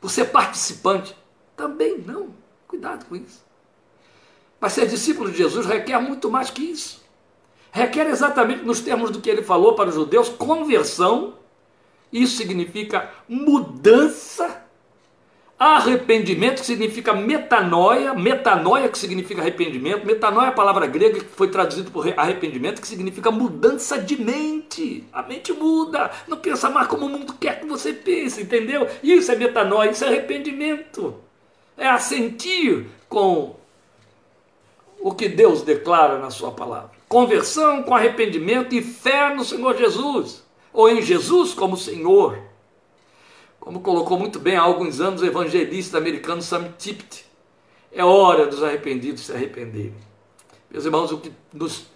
por 0.00 0.10
ser 0.10 0.26
participante. 0.26 1.16
Também 1.56 1.98
não. 1.98 2.30
Cuidado 2.66 3.04
com 3.06 3.16
isso. 3.16 3.44
Mas 4.60 4.72
ser 4.72 4.86
discípulo 4.86 5.30
de 5.30 5.38
Jesus 5.38 5.66
requer 5.66 5.98
muito 6.00 6.30
mais 6.30 6.50
que 6.50 6.62
isso. 6.62 7.02
Requer 7.70 8.06
exatamente 8.06 8.64
nos 8.64 8.80
termos 8.80 9.10
do 9.10 9.20
que 9.20 9.28
ele 9.28 9.42
falou 9.42 9.74
para 9.74 9.88
os 9.88 9.94
judeus, 9.94 10.28
conversão. 10.28 11.34
Isso 12.12 12.36
significa 12.36 13.10
mudança 13.28 14.64
Arrependimento, 15.56 16.60
que 16.60 16.66
significa 16.66 17.14
metanoia, 17.14 18.12
metanoia, 18.12 18.88
que 18.88 18.98
significa 18.98 19.40
arrependimento, 19.40 20.04
metanoia 20.04 20.46
é 20.46 20.48
a 20.48 20.52
palavra 20.52 20.84
grega 20.86 21.20
que 21.20 21.26
foi 21.26 21.46
traduzida 21.48 21.88
por 21.90 22.06
arrependimento, 22.18 22.80
que 22.80 22.88
significa 22.88 23.30
mudança 23.30 23.96
de 23.96 24.20
mente. 24.20 25.04
A 25.12 25.22
mente 25.22 25.52
muda, 25.52 26.10
não 26.26 26.38
pensa 26.38 26.68
mais 26.68 26.88
como 26.88 27.06
o 27.06 27.08
mundo 27.08 27.34
quer 27.40 27.60
que 27.60 27.66
você 27.66 27.92
pense, 27.92 28.42
entendeu? 28.42 28.88
Isso 29.00 29.30
é 29.30 29.36
metanoia, 29.36 29.90
isso 29.90 30.04
é 30.04 30.08
arrependimento. 30.08 31.14
É 31.76 31.88
assentir 31.88 32.86
com 33.08 33.56
o 35.00 35.14
que 35.14 35.28
Deus 35.28 35.62
declara 35.62 36.18
na 36.18 36.30
Sua 36.30 36.50
palavra. 36.52 36.92
Conversão 37.08 37.82
com 37.82 37.94
arrependimento 37.94 38.74
e 38.74 38.82
fé 38.82 39.34
no 39.34 39.44
Senhor 39.44 39.76
Jesus, 39.76 40.44
ou 40.72 40.88
em 40.88 41.02
Jesus 41.02 41.52
como 41.52 41.76
Senhor 41.76 42.38
como 43.64 43.80
colocou 43.80 44.18
muito 44.18 44.38
bem 44.38 44.56
há 44.56 44.60
alguns 44.60 45.00
anos 45.00 45.22
o 45.22 45.26
evangelista 45.26 45.96
americano 45.96 46.42
Sam 46.42 46.74
Tippett, 46.76 47.24
é 47.90 48.04
hora 48.04 48.46
dos 48.46 48.62
arrependidos 48.62 49.22
se 49.22 49.32
arrependerem. 49.32 49.94
Meus 50.70 50.84
irmãos, 50.84 51.10
o 51.10 51.18
que 51.18 51.32
nos 51.50 51.86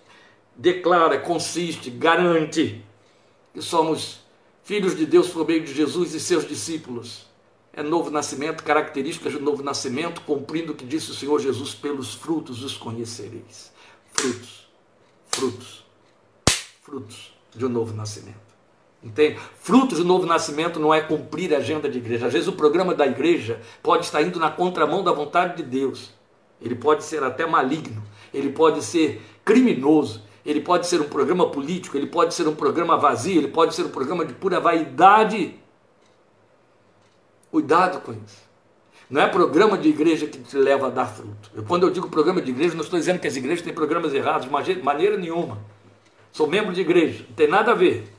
declara, 0.56 1.18
consiste, 1.18 1.90
garante 1.90 2.82
que 3.52 3.60
somos 3.60 4.20
filhos 4.62 4.96
de 4.96 5.04
Deus 5.04 5.28
por 5.28 5.46
meio 5.46 5.62
de 5.62 5.74
Jesus 5.74 6.14
e 6.14 6.20
seus 6.20 6.48
discípulos. 6.48 7.27
É 7.78 7.82
novo 7.84 8.10
nascimento, 8.10 8.64
características 8.64 9.34
do 9.34 9.40
novo 9.40 9.62
nascimento, 9.62 10.20
cumprindo 10.22 10.72
o 10.72 10.74
que 10.74 10.84
disse 10.84 11.12
o 11.12 11.14
Senhor 11.14 11.38
Jesus: 11.38 11.74
pelos 11.74 12.12
frutos 12.12 12.64
os 12.64 12.76
conhecereis. 12.76 13.72
Frutos, 14.12 14.68
frutos, 15.28 15.86
frutos 16.82 17.32
de 17.54 17.64
um 17.64 17.68
novo 17.68 17.94
nascimento. 17.94 18.36
Entende? 19.00 19.38
Frutos 19.60 19.98
do 19.98 20.04
novo 20.04 20.26
nascimento 20.26 20.80
não 20.80 20.92
é 20.92 21.00
cumprir 21.00 21.54
a 21.54 21.58
agenda 21.58 21.88
de 21.88 21.98
igreja. 21.98 22.26
Às 22.26 22.32
vezes 22.32 22.48
o 22.48 22.52
programa 22.52 22.96
da 22.96 23.06
igreja 23.06 23.60
pode 23.80 24.06
estar 24.06 24.22
indo 24.22 24.40
na 24.40 24.50
contramão 24.50 25.04
da 25.04 25.12
vontade 25.12 25.58
de 25.58 25.62
Deus. 25.62 26.12
Ele 26.60 26.74
pode 26.74 27.04
ser 27.04 27.22
até 27.22 27.46
maligno, 27.46 28.02
ele 28.34 28.50
pode 28.50 28.82
ser 28.82 29.22
criminoso, 29.44 30.24
ele 30.44 30.60
pode 30.60 30.88
ser 30.88 31.00
um 31.00 31.08
programa 31.08 31.48
político, 31.48 31.96
ele 31.96 32.08
pode 32.08 32.34
ser 32.34 32.48
um 32.48 32.56
programa 32.56 32.96
vazio, 32.96 33.38
ele 33.40 33.46
pode 33.46 33.72
ser 33.72 33.84
um 33.84 33.90
programa 33.90 34.24
de 34.24 34.34
pura 34.34 34.58
vaidade. 34.58 35.54
Cuidado 37.50 38.00
com 38.00 38.12
isso. 38.12 38.48
Não 39.08 39.22
é 39.22 39.26
programa 39.26 39.78
de 39.78 39.88
igreja 39.88 40.26
que 40.26 40.38
te 40.38 40.56
leva 40.56 40.88
a 40.88 40.90
dar 40.90 41.06
fruto. 41.06 41.50
Eu, 41.54 41.62
quando 41.62 41.84
eu 41.84 41.90
digo 41.90 42.08
programa 42.10 42.42
de 42.42 42.50
igreja, 42.50 42.74
não 42.74 42.84
estou 42.84 42.98
dizendo 42.98 43.18
que 43.18 43.26
as 43.26 43.36
igrejas 43.36 43.62
têm 43.62 43.72
programas 43.72 44.12
errados, 44.12 44.48
de 44.66 44.82
maneira 44.82 45.16
nenhuma. 45.16 45.58
Sou 46.30 46.46
membro 46.46 46.74
de 46.74 46.82
igreja, 46.82 47.24
não 47.26 47.34
tem 47.34 47.48
nada 47.48 47.72
a 47.72 47.74
ver. 47.74 48.12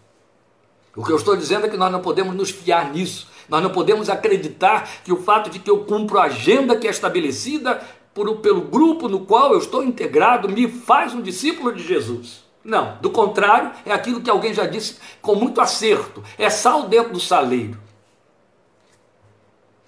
O 0.95 1.05
que 1.05 1.11
eu 1.11 1.15
estou 1.15 1.35
dizendo 1.35 1.67
é 1.67 1.69
que 1.69 1.77
nós 1.77 1.91
não 1.91 2.01
podemos 2.01 2.35
nos 2.35 2.49
fiar 2.49 2.91
nisso. 2.91 3.27
Nós 3.47 3.61
não 3.61 3.69
podemos 3.69 4.09
acreditar 4.09 4.89
que 5.03 5.13
o 5.13 5.17
fato 5.17 5.49
de 5.49 5.59
que 5.59 5.69
eu 5.69 5.85
cumpro 5.85 6.17
a 6.17 6.23
agenda 6.23 6.75
que 6.75 6.87
é 6.87 6.89
estabelecida 6.89 7.81
por, 8.13 8.37
pelo 8.37 8.61
grupo 8.61 9.07
no 9.07 9.21
qual 9.21 9.53
eu 9.53 9.59
estou 9.59 9.83
integrado 9.83 10.49
me 10.49 10.67
faz 10.67 11.13
um 11.13 11.21
discípulo 11.21 11.73
de 11.73 11.83
Jesus. 11.83 12.43
Não, 12.63 12.97
do 12.99 13.09
contrário, 13.09 13.71
é 13.85 13.91
aquilo 13.93 14.21
que 14.21 14.29
alguém 14.29 14.53
já 14.53 14.65
disse 14.65 14.97
com 15.21 15.35
muito 15.35 15.61
acerto: 15.61 16.23
é 16.37 16.49
sal 16.49 16.87
dentro 16.87 17.13
do 17.13 17.19
saleiro. 17.19 17.79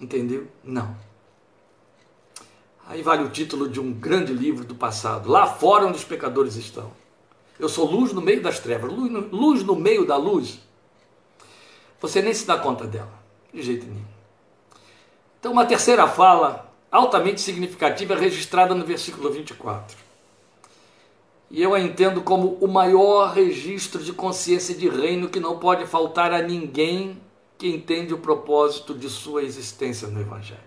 Entendeu? 0.02 0.48
Não. 0.64 0.98
Aí 2.88 3.02
vale 3.02 3.24
o 3.24 3.30
título 3.30 3.70
de 3.70 3.80
um 3.80 3.94
grande 3.94 4.34
livro 4.34 4.66
do 4.66 4.76
passado: 4.76 5.30
Lá 5.30 5.46
fora 5.46 5.86
onde 5.86 5.98
os 5.98 6.04
pecadores 6.04 6.56
estão. 6.56 6.92
Eu 7.60 7.70
sou 7.70 7.90
luz 7.90 8.12
no 8.12 8.22
meio 8.22 8.42
das 8.42 8.60
trevas, 8.60 8.92
luz 8.92 9.12
no, 9.12 9.20
luz 9.20 9.64
no 9.64 9.76
meio 9.76 10.06
da 10.06 10.18
luz 10.18 10.60
você 12.02 12.20
nem 12.20 12.34
se 12.34 12.48
dá 12.48 12.58
conta 12.58 12.86
dela, 12.86 13.14
de 13.54 13.62
jeito 13.62 13.86
nenhum. 13.86 14.04
Então, 15.40 15.52
uma 15.52 15.66
terceira 15.66 16.08
fala 16.08 16.68
altamente 16.92 17.40
significativa 17.40 18.16
é 18.16 18.18
registrada 18.18 18.74
no 18.74 18.84
versículo 18.84 19.32
24. 19.32 19.96
E 21.52 21.62
eu 21.62 21.76
a 21.76 21.80
entendo 21.80 22.22
como 22.22 22.58
o 22.60 22.68
maior 22.68 23.34
registro 23.34 24.04
de 24.04 24.14
consciência 24.14 24.74
de 24.74 24.90
reino 24.90 25.30
que 25.30 25.40
não 25.40 25.60
pode 25.60 25.86
faltar 25.86 26.34
a 26.34 26.42
ninguém 26.42 27.22
que 27.62 27.69
entende 27.69 28.12
o 28.12 28.17
propósito 28.17 28.91
de 28.91 29.08
sua 29.08 29.43
existência 29.43 30.08
no 30.08 30.19
Evangelho. 30.19 30.60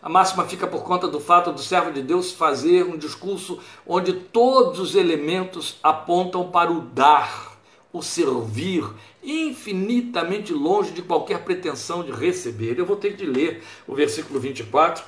A 0.00 0.08
máxima 0.08 0.44
fica 0.44 0.64
por 0.64 0.84
conta 0.84 1.08
do 1.08 1.18
fato 1.18 1.50
do 1.50 1.60
servo 1.60 1.90
de 1.90 2.00
Deus 2.00 2.30
fazer 2.30 2.84
um 2.84 2.96
discurso 2.96 3.58
onde 3.84 4.12
todos 4.12 4.78
os 4.78 4.94
elementos 4.94 5.80
apontam 5.82 6.52
para 6.52 6.70
o 6.70 6.82
dar 6.82 7.58
o 7.92 8.00
servir, 8.00 8.88
infinitamente 9.24 10.52
longe 10.52 10.92
de 10.92 11.02
qualquer 11.02 11.42
pretensão 11.42 12.04
de 12.04 12.12
receber. 12.12 12.78
Eu 12.78 12.86
vou 12.86 12.94
ter 12.94 13.16
que 13.16 13.26
ler 13.26 13.64
o 13.84 13.92
versículo 13.92 14.38
24 14.38 15.02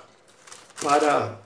para 0.82 1.40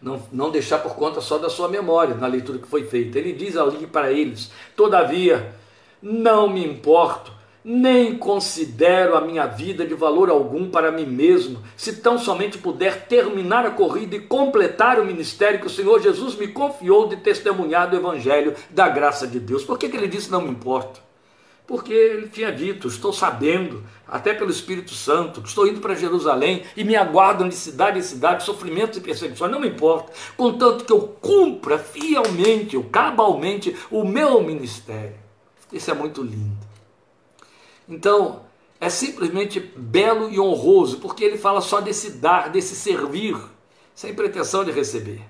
não, 0.00 0.22
não 0.30 0.48
deixar 0.52 0.78
por 0.78 0.94
conta 0.94 1.20
só 1.20 1.38
da 1.38 1.50
sua 1.50 1.66
memória 1.66 2.14
na 2.14 2.28
leitura 2.28 2.60
que 2.60 2.68
foi 2.68 2.84
feita. 2.84 3.18
Ele 3.18 3.32
diz 3.32 3.56
ali 3.56 3.84
para 3.84 4.12
eles: 4.12 4.52
Todavia, 4.76 5.56
não 6.00 6.48
me 6.48 6.64
importo 6.64 7.36
nem 7.64 8.16
considero 8.16 9.16
a 9.16 9.20
minha 9.20 9.46
vida 9.46 9.84
de 9.84 9.94
valor 9.94 10.30
algum 10.30 10.70
para 10.70 10.92
mim 10.92 11.04
mesmo, 11.04 11.62
se 11.76 11.96
tão 11.96 12.18
somente 12.18 12.58
puder 12.58 13.06
terminar 13.06 13.66
a 13.66 13.70
corrida 13.70 14.16
e 14.16 14.20
completar 14.20 15.00
o 15.00 15.04
ministério 15.04 15.60
que 15.60 15.66
o 15.66 15.70
Senhor 15.70 16.00
Jesus 16.00 16.34
me 16.36 16.48
confiou 16.48 17.08
de 17.08 17.16
testemunhar 17.16 17.90
do 17.90 17.96
Evangelho 17.96 18.54
da 18.70 18.88
graça 18.88 19.26
de 19.26 19.40
Deus. 19.40 19.64
Por 19.64 19.78
que, 19.78 19.88
que 19.88 19.96
ele 19.96 20.08
disse 20.08 20.30
não 20.30 20.42
me 20.42 20.50
importa? 20.50 21.00
Porque 21.66 21.92
ele 21.92 22.28
tinha 22.28 22.50
dito, 22.50 22.88
estou 22.88 23.12
sabendo, 23.12 23.84
até 24.06 24.32
pelo 24.32 24.50
Espírito 24.50 24.94
Santo, 24.94 25.42
que 25.42 25.48
estou 25.48 25.68
indo 25.68 25.80
para 25.80 25.94
Jerusalém 25.94 26.62
e 26.74 26.82
me 26.82 26.96
aguardam 26.96 27.46
de 27.46 27.54
cidade 27.54 27.98
em 27.98 28.02
cidade 28.02 28.42
sofrimentos 28.42 28.96
e 28.96 29.02
perseguições, 29.02 29.52
não 29.52 29.60
me 29.60 29.68
importa, 29.68 30.10
contanto 30.34 30.86
que 30.86 30.92
eu 30.92 31.02
cumpra 31.20 31.78
fielmente, 31.78 32.74
ou 32.74 32.84
cabalmente, 32.84 33.76
o 33.90 34.02
meu 34.02 34.42
ministério. 34.42 35.16
Isso 35.70 35.90
é 35.90 35.94
muito 35.94 36.22
lindo. 36.22 36.67
Então, 37.88 38.42
é 38.80 38.88
simplesmente 38.88 39.58
belo 39.58 40.30
e 40.30 40.38
honroso, 40.38 40.98
porque 40.98 41.24
ele 41.24 41.38
fala 41.38 41.60
só 41.60 41.80
desse 41.80 42.10
dar, 42.10 42.50
desse 42.50 42.76
servir, 42.76 43.36
sem 43.94 44.14
pretensão 44.14 44.64
de 44.64 44.70
receber. 44.70 45.22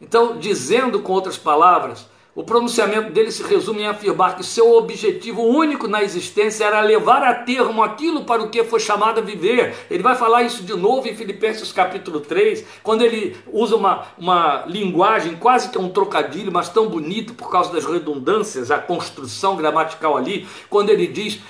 Então, 0.00 0.38
dizendo 0.38 1.00
com 1.00 1.12
outras 1.12 1.38
palavras, 1.38 2.08
o 2.34 2.42
pronunciamento 2.42 3.12
dele 3.12 3.30
se 3.30 3.44
resume 3.44 3.82
em 3.82 3.86
afirmar 3.86 4.36
que 4.36 4.44
seu 4.44 4.76
objetivo 4.76 5.40
único 5.42 5.86
na 5.86 6.02
existência 6.02 6.64
era 6.64 6.80
levar 6.80 7.22
a 7.22 7.32
termo 7.32 7.82
aquilo 7.82 8.24
para 8.24 8.42
o 8.42 8.50
que 8.50 8.64
foi 8.64 8.80
chamado 8.80 9.20
a 9.20 9.22
viver. 9.22 9.74
Ele 9.88 10.02
vai 10.02 10.16
falar 10.16 10.42
isso 10.42 10.64
de 10.64 10.74
novo 10.74 11.06
em 11.06 11.14
Filipenses 11.14 11.70
capítulo 11.70 12.18
3, 12.20 12.64
quando 12.82 13.02
ele 13.02 13.36
usa 13.52 13.76
uma, 13.76 14.06
uma 14.18 14.64
linguagem 14.66 15.36
quase 15.36 15.68
que 15.68 15.78
um 15.78 15.88
trocadilho, 15.88 16.50
mas 16.50 16.68
tão 16.68 16.88
bonito 16.88 17.34
por 17.34 17.50
causa 17.50 17.72
das 17.72 17.84
redundâncias, 17.84 18.70
a 18.72 18.78
construção 18.78 19.54
gramatical 19.54 20.16
ali, 20.16 20.46
quando 20.68 20.90
ele 20.90 21.06
diz 21.06 21.40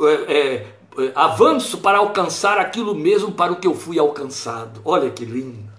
é, 0.00 0.66
é, 0.96 1.12
avanço 1.16 1.78
para 1.78 1.98
alcançar 1.98 2.58
aquilo 2.58 2.94
mesmo 2.94 3.32
para 3.32 3.52
o 3.52 3.56
que 3.56 3.66
eu 3.66 3.74
fui 3.74 3.98
alcançado. 3.98 4.80
Olha 4.84 5.10
que 5.10 5.24
lindo 5.24 5.73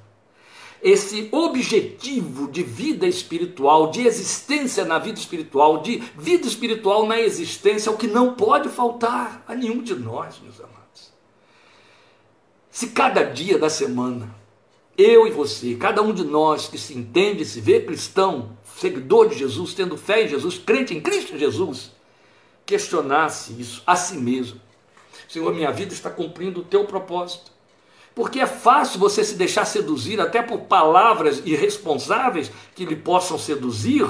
esse 0.86 1.30
objetivo 1.32 2.48
de 2.48 2.62
vida 2.62 3.08
espiritual, 3.08 3.90
de 3.90 4.06
existência 4.06 4.86
na 4.86 5.00
vida 5.00 5.18
espiritual, 5.18 5.82
de 5.82 5.98
vida 6.16 6.48
espiritual 6.48 7.08
na 7.08 7.20
existência, 7.20 7.90
é 7.90 7.92
o 7.92 7.98
que 7.98 8.06
não 8.06 8.36
pode 8.36 8.70
faltar 8.70 9.44
a 9.48 9.56
nenhum 9.56 9.82
de 9.82 9.96
nós, 9.96 10.40
meus 10.44 10.60
amados. 10.60 11.12
Se 12.70 12.90
cada 12.90 13.24
dia 13.24 13.58
da 13.58 13.68
semana, 13.68 14.36
eu 14.96 15.26
e 15.26 15.32
você, 15.32 15.74
cada 15.74 16.04
um 16.04 16.14
de 16.14 16.24
nós 16.24 16.68
que 16.68 16.78
se 16.78 16.96
entende, 16.96 17.44
se 17.46 17.60
vê 17.60 17.82
cristão, 17.82 18.56
seguidor 18.78 19.30
de 19.30 19.40
Jesus, 19.40 19.74
tendo 19.74 19.98
fé 19.98 20.26
em 20.26 20.28
Jesus, 20.28 20.60
crente 20.60 20.94
em 20.94 21.02
Cristo 21.02 21.36
Jesus, 21.36 21.94
questionasse 22.64 23.60
isso 23.60 23.82
a 23.88 23.96
si 23.96 24.18
mesmo. 24.18 24.62
Senhor, 25.28 25.52
minha 25.52 25.72
vida 25.72 25.96
está 25.96 26.12
cumprindo 26.12 26.60
o 26.60 26.64
teu 26.64 26.86
propósito. 26.86 27.55
Porque 28.16 28.40
é 28.40 28.48
fácil 28.48 28.98
você 28.98 29.26
se 29.26 29.36
deixar 29.36 29.66
seduzir 29.66 30.22
até 30.22 30.42
por 30.42 30.62
palavras 30.62 31.42
irresponsáveis 31.46 32.50
que 32.74 32.86
lhe 32.86 32.96
possam 32.96 33.38
seduzir, 33.38 34.08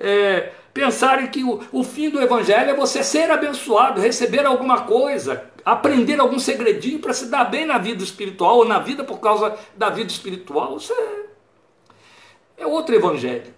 é, 0.00 0.52
pensarem 0.74 1.28
que 1.28 1.44
o, 1.44 1.60
o 1.72 1.84
fim 1.84 2.10
do 2.10 2.20
evangelho 2.20 2.70
é 2.70 2.74
você 2.74 3.04
ser 3.04 3.30
abençoado, 3.30 4.00
receber 4.00 4.44
alguma 4.44 4.82
coisa, 4.82 5.48
aprender 5.64 6.18
algum 6.18 6.40
segredinho 6.40 6.98
para 6.98 7.12
se 7.12 7.26
dar 7.26 7.44
bem 7.44 7.64
na 7.64 7.78
vida 7.78 8.02
espiritual 8.02 8.58
ou 8.58 8.64
na 8.64 8.80
vida 8.80 9.04
por 9.04 9.20
causa 9.20 9.56
da 9.76 9.90
vida 9.90 10.10
espiritual. 10.10 10.76
Isso 10.76 10.92
é, 10.92 12.62
é 12.62 12.66
outro 12.66 12.96
evangelho. 12.96 13.54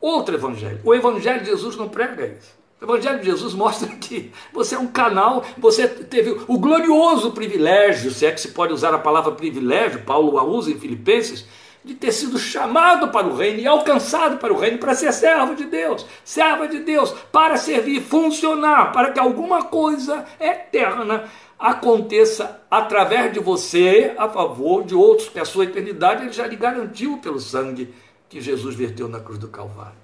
Outro 0.00 0.34
evangelho. 0.34 0.80
O 0.82 0.92
evangelho 0.92 1.40
de 1.40 1.46
Jesus 1.46 1.76
não 1.76 1.88
prega 1.88 2.26
isso. 2.26 2.61
O 2.82 2.84
Evangelho 2.84 3.20
de 3.20 3.26
Jesus 3.26 3.54
mostra 3.54 3.86
que 3.94 4.32
você 4.52 4.74
é 4.74 4.78
um 4.78 4.88
canal, 4.88 5.44
você 5.56 5.86
teve 5.86 6.36
o 6.48 6.58
glorioso 6.58 7.30
privilégio, 7.30 8.10
se 8.10 8.26
é 8.26 8.32
que 8.32 8.40
se 8.40 8.48
pode 8.48 8.72
usar 8.72 8.92
a 8.92 8.98
palavra 8.98 9.30
privilégio, 9.30 10.02
Paulo 10.02 10.36
a 10.36 10.42
usa 10.42 10.72
em 10.72 10.78
Filipenses, 10.78 11.46
de 11.84 11.94
ter 11.94 12.10
sido 12.10 12.38
chamado 12.38 13.08
para 13.08 13.26
o 13.26 13.36
reino 13.36 13.60
e 13.60 13.66
alcançado 13.66 14.38
para 14.38 14.52
o 14.52 14.58
reino 14.58 14.78
para 14.78 14.94
ser 14.94 15.12
servo 15.12 15.54
de 15.54 15.64
Deus, 15.64 16.04
serva 16.24 16.66
de 16.66 16.80
Deus, 16.80 17.12
para 17.30 17.56
servir, 17.56 18.02
funcionar, 18.02 18.92
para 18.92 19.12
que 19.12 19.20
alguma 19.20 19.64
coisa 19.64 20.24
eterna 20.40 21.24
aconteça 21.58 22.62
através 22.68 23.32
de 23.32 23.38
você 23.38 24.12
a 24.18 24.28
favor 24.28 24.84
de 24.84 24.94
outros, 24.94 25.28
que 25.28 25.38
a 25.38 25.44
sua 25.44 25.64
eternidade 25.64 26.22
ele 26.22 26.32
já 26.32 26.46
lhe 26.48 26.56
garantiu 26.56 27.18
pelo 27.18 27.38
sangue 27.38 27.94
que 28.28 28.40
Jesus 28.40 28.74
verteu 28.74 29.08
na 29.08 29.20
cruz 29.20 29.38
do 29.38 29.48
Calvário. 29.48 30.01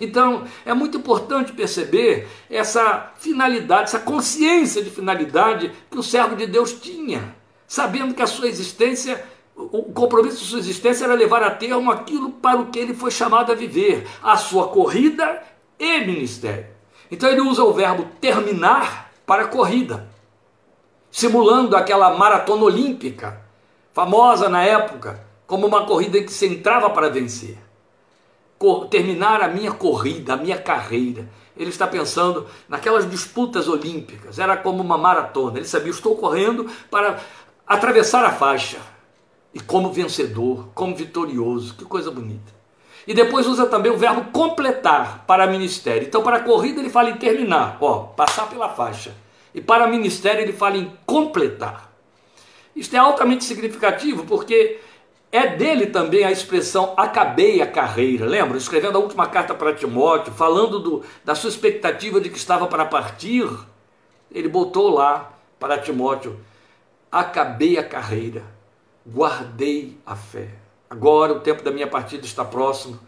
Então, 0.00 0.44
é 0.64 0.72
muito 0.72 0.98
importante 0.98 1.52
perceber 1.52 2.28
essa 2.48 3.12
finalidade, 3.18 3.84
essa 3.84 3.98
consciência 3.98 4.82
de 4.82 4.90
finalidade 4.90 5.72
que 5.90 5.98
o 5.98 6.02
servo 6.02 6.36
de 6.36 6.46
Deus 6.46 6.72
tinha, 6.72 7.34
sabendo 7.66 8.14
que 8.14 8.22
a 8.22 8.26
sua 8.26 8.46
existência, 8.46 9.24
o 9.56 9.92
compromisso 9.92 10.38
de 10.38 10.44
sua 10.44 10.58
existência 10.60 11.04
era 11.04 11.14
levar 11.14 11.42
a 11.42 11.50
termo 11.50 11.90
aquilo 11.90 12.30
para 12.30 12.60
o 12.60 12.66
que 12.66 12.78
ele 12.78 12.94
foi 12.94 13.10
chamado 13.10 13.50
a 13.50 13.54
viver, 13.54 14.06
a 14.22 14.36
sua 14.36 14.68
corrida 14.68 15.42
e 15.78 16.00
ministério. 16.00 16.66
Então, 17.10 17.28
ele 17.28 17.40
usa 17.40 17.64
o 17.64 17.72
verbo 17.72 18.06
terminar 18.20 19.10
para 19.26 19.48
corrida, 19.48 20.08
simulando 21.10 21.76
aquela 21.76 22.16
maratona 22.16 22.64
olímpica, 22.64 23.40
famosa 23.92 24.48
na 24.48 24.62
época, 24.62 25.26
como 25.46 25.66
uma 25.66 25.86
corrida 25.86 26.18
em 26.18 26.24
que 26.24 26.32
se 26.32 26.46
entrava 26.46 26.90
para 26.90 27.08
vencer 27.08 27.58
terminar 28.90 29.40
a 29.40 29.48
minha 29.48 29.72
corrida, 29.72 30.34
a 30.34 30.36
minha 30.36 30.58
carreira. 30.58 31.28
Ele 31.56 31.70
está 31.70 31.86
pensando 31.86 32.46
naquelas 32.68 33.08
disputas 33.10 33.68
olímpicas, 33.68 34.38
era 34.38 34.56
como 34.56 34.82
uma 34.82 34.98
maratona. 34.98 35.58
Ele 35.58 35.66
sabia, 35.66 35.90
estou 35.90 36.16
correndo 36.16 36.70
para 36.90 37.20
atravessar 37.66 38.24
a 38.24 38.30
faixa. 38.30 38.78
E 39.52 39.60
como 39.60 39.92
vencedor, 39.92 40.68
como 40.74 40.94
vitorioso, 40.94 41.74
que 41.74 41.84
coisa 41.84 42.10
bonita. 42.10 42.58
E 43.06 43.14
depois 43.14 43.46
usa 43.46 43.66
também 43.66 43.90
o 43.90 43.96
verbo 43.96 44.30
completar 44.30 45.24
para 45.26 45.46
ministério. 45.46 46.06
Então, 46.06 46.22
para 46.22 46.40
corrida 46.40 46.80
ele 46.80 46.90
fala 46.90 47.08
em 47.08 47.16
terminar, 47.16 47.78
ó, 47.80 48.00
passar 48.00 48.48
pela 48.50 48.68
faixa. 48.68 49.14
E 49.54 49.60
para 49.60 49.86
ministério 49.86 50.42
ele 50.42 50.52
fala 50.52 50.76
em 50.76 50.92
completar. 51.06 51.90
Isto 52.76 52.94
é 52.94 52.98
altamente 52.98 53.44
significativo 53.44 54.24
porque 54.24 54.78
é 55.30 55.46
dele 55.46 55.86
também 55.86 56.24
a 56.24 56.30
expressão 56.30 56.94
acabei 56.96 57.60
a 57.60 57.66
carreira. 57.66 58.24
Lembra? 58.24 58.56
Escrevendo 58.56 58.96
a 58.96 59.00
última 59.00 59.26
carta 59.26 59.54
para 59.54 59.74
Timóteo, 59.74 60.32
falando 60.32 60.78
do, 60.78 61.02
da 61.24 61.34
sua 61.34 61.50
expectativa 61.50 62.20
de 62.20 62.30
que 62.30 62.38
estava 62.38 62.66
para 62.66 62.86
partir, 62.86 63.46
ele 64.32 64.48
botou 64.48 64.88
lá 64.90 65.32
para 65.60 65.78
Timóteo: 65.78 66.38
acabei 67.12 67.76
a 67.76 67.84
carreira, 67.84 68.42
guardei 69.06 69.98
a 70.06 70.16
fé. 70.16 70.48
Agora 70.88 71.34
o 71.34 71.40
tempo 71.40 71.62
da 71.62 71.70
minha 71.70 71.86
partida 71.86 72.24
está 72.24 72.44
próximo. 72.44 72.98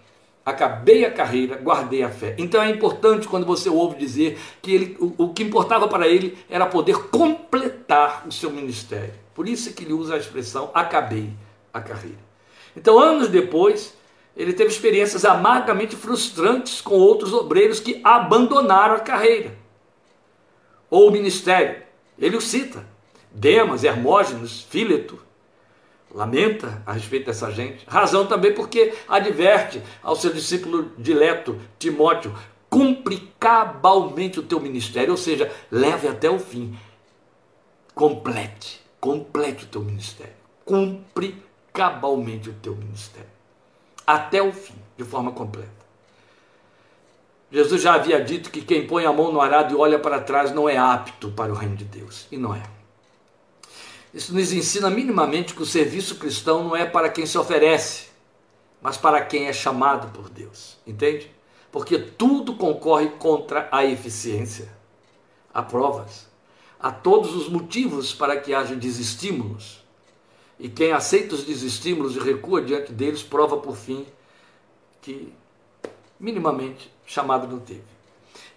Acabei 0.45 1.05
a 1.05 1.11
carreira, 1.11 1.57
guardei 1.57 2.03
a 2.03 2.11
fé. 2.11 2.35
Então 2.37 2.63
é 2.63 2.69
importante 2.69 3.29
quando 3.29 3.47
você 3.47 3.71
ouve 3.71 3.97
dizer 3.97 4.39
que 4.61 4.75
ele, 4.75 4.97
o, 4.99 5.25
o 5.25 5.33
que 5.33 5.43
importava 5.43 5.87
para 5.87 6.09
ele 6.09 6.37
era 6.49 6.67
poder 6.67 7.09
completar 7.09 8.27
o 8.27 8.33
seu 8.33 8.51
ministério. 8.51 9.15
Por 9.35 9.49
isso 9.49 9.69
é 9.69 9.73
que 9.73 9.85
ele 9.85 9.93
usa 9.93 10.15
a 10.15 10.19
expressão 10.19 10.71
acabei 10.75 11.31
a 11.73 11.81
carreira. 11.81 12.19
Então, 12.77 12.99
anos 12.99 13.29
depois, 13.29 13.95
ele 14.37 14.53
teve 14.53 14.71
experiências 14.71 15.25
amargamente 15.25 15.97
frustrantes 15.97 16.81
com 16.81 16.95
outros 16.95 17.33
obreiros 17.33 17.81
que 17.81 18.01
abandonaram 18.05 18.95
a 18.95 19.01
carreira 19.01 19.59
ou 20.91 21.09
o 21.09 21.11
ministério. 21.11 21.83
Ele 22.19 22.37
o 22.37 22.41
cita: 22.41 22.85
Demas, 23.31 23.85
Hermógenes, 23.85 24.63
Fíleto. 24.63 25.19
Lamenta 26.13 26.83
a 26.85 26.93
respeito 26.93 27.27
dessa 27.27 27.53
gente. 27.53 27.85
Razão 27.87 28.27
também 28.27 28.53
porque 28.53 28.93
adverte 29.07 29.81
ao 30.03 30.17
seu 30.17 30.33
discípulo 30.33 30.91
dileto, 30.99 31.59
Timóteo: 31.79 32.35
cumpre 32.69 33.33
cabalmente 33.39 34.41
o 34.41 34.43
teu 34.43 34.59
ministério, 34.59 35.13
ou 35.13 35.17
seja, 35.17 35.53
leve 35.71 36.09
até 36.09 36.29
o 36.29 36.39
fim. 36.39 36.77
Complete, 37.95 38.81
complete 38.99 39.65
o 39.65 39.69
teu 39.69 39.83
ministério. 39.83 40.33
Cumpre 40.65 41.41
cabalmente 41.73 42.51
o 42.51 42.55
teu 42.55 42.75
ministério, 42.75 43.31
até 44.07 44.43
o 44.43 44.53
fim, 44.53 44.75
de 44.97 45.05
forma 45.05 45.33
completa. 45.33 45.81
Jesus 47.51 47.83
já 47.83 47.95
havia 47.95 48.23
dito 48.23 48.51
que 48.51 48.63
quem 48.63 48.87
põe 48.87 49.05
a 49.05 49.13
mão 49.13 49.33
no 49.33 49.41
arado 49.41 49.75
e 49.75 49.77
olha 49.77 49.99
para 49.99 50.21
trás 50.21 50.53
não 50.53 50.69
é 50.69 50.77
apto 50.77 51.33
para 51.33 51.53
o 51.53 51.57
reino 51.57 51.77
de 51.77 51.85
Deus, 51.85 52.27
e 52.31 52.37
não 52.37 52.55
é. 52.55 52.63
Isso 54.15 54.35
nos 54.35 54.53
ensina 54.53 54.91
minimamente 54.91 55.55
que 55.55 55.63
o 55.63 55.67
serviço 55.67 56.17
cristão 56.17 56.65
não 56.65 56.77
é 56.77 56.85
para 56.85 57.09
quem 57.09 57.27
se 57.27 57.39
oferece, 57.39 58.09
mas 58.81 58.97
para 58.97 59.25
quem 59.25 59.47
é 59.47 59.53
chamado 59.53 60.13
por 60.13 60.29
Deus, 60.29 60.79
entende? 60.87 61.31
Porque 61.71 61.99
tudo 61.99 62.55
concorre 62.55 63.09
contra 63.11 63.69
a 63.71 63.85
eficiência. 63.85 64.69
Há 65.53 65.63
provas, 65.63 66.29
há 66.79 66.91
todos 66.91 67.35
os 67.35 67.49
motivos 67.49 68.13
para 68.13 68.37
que 68.41 68.55
haja 68.55 68.75
desestímulos 68.75 69.80
e 70.61 70.69
quem 70.69 70.93
aceita 70.93 71.35
os 71.35 71.43
desestímulos 71.43 72.15
e 72.15 72.19
recua 72.19 72.61
diante 72.61 72.93
deles, 72.93 73.23
prova 73.23 73.57
por 73.57 73.75
fim 73.75 74.07
que 75.01 75.33
minimamente 76.19 76.93
chamado 77.07 77.49
não 77.49 77.59
teve. 77.59 77.83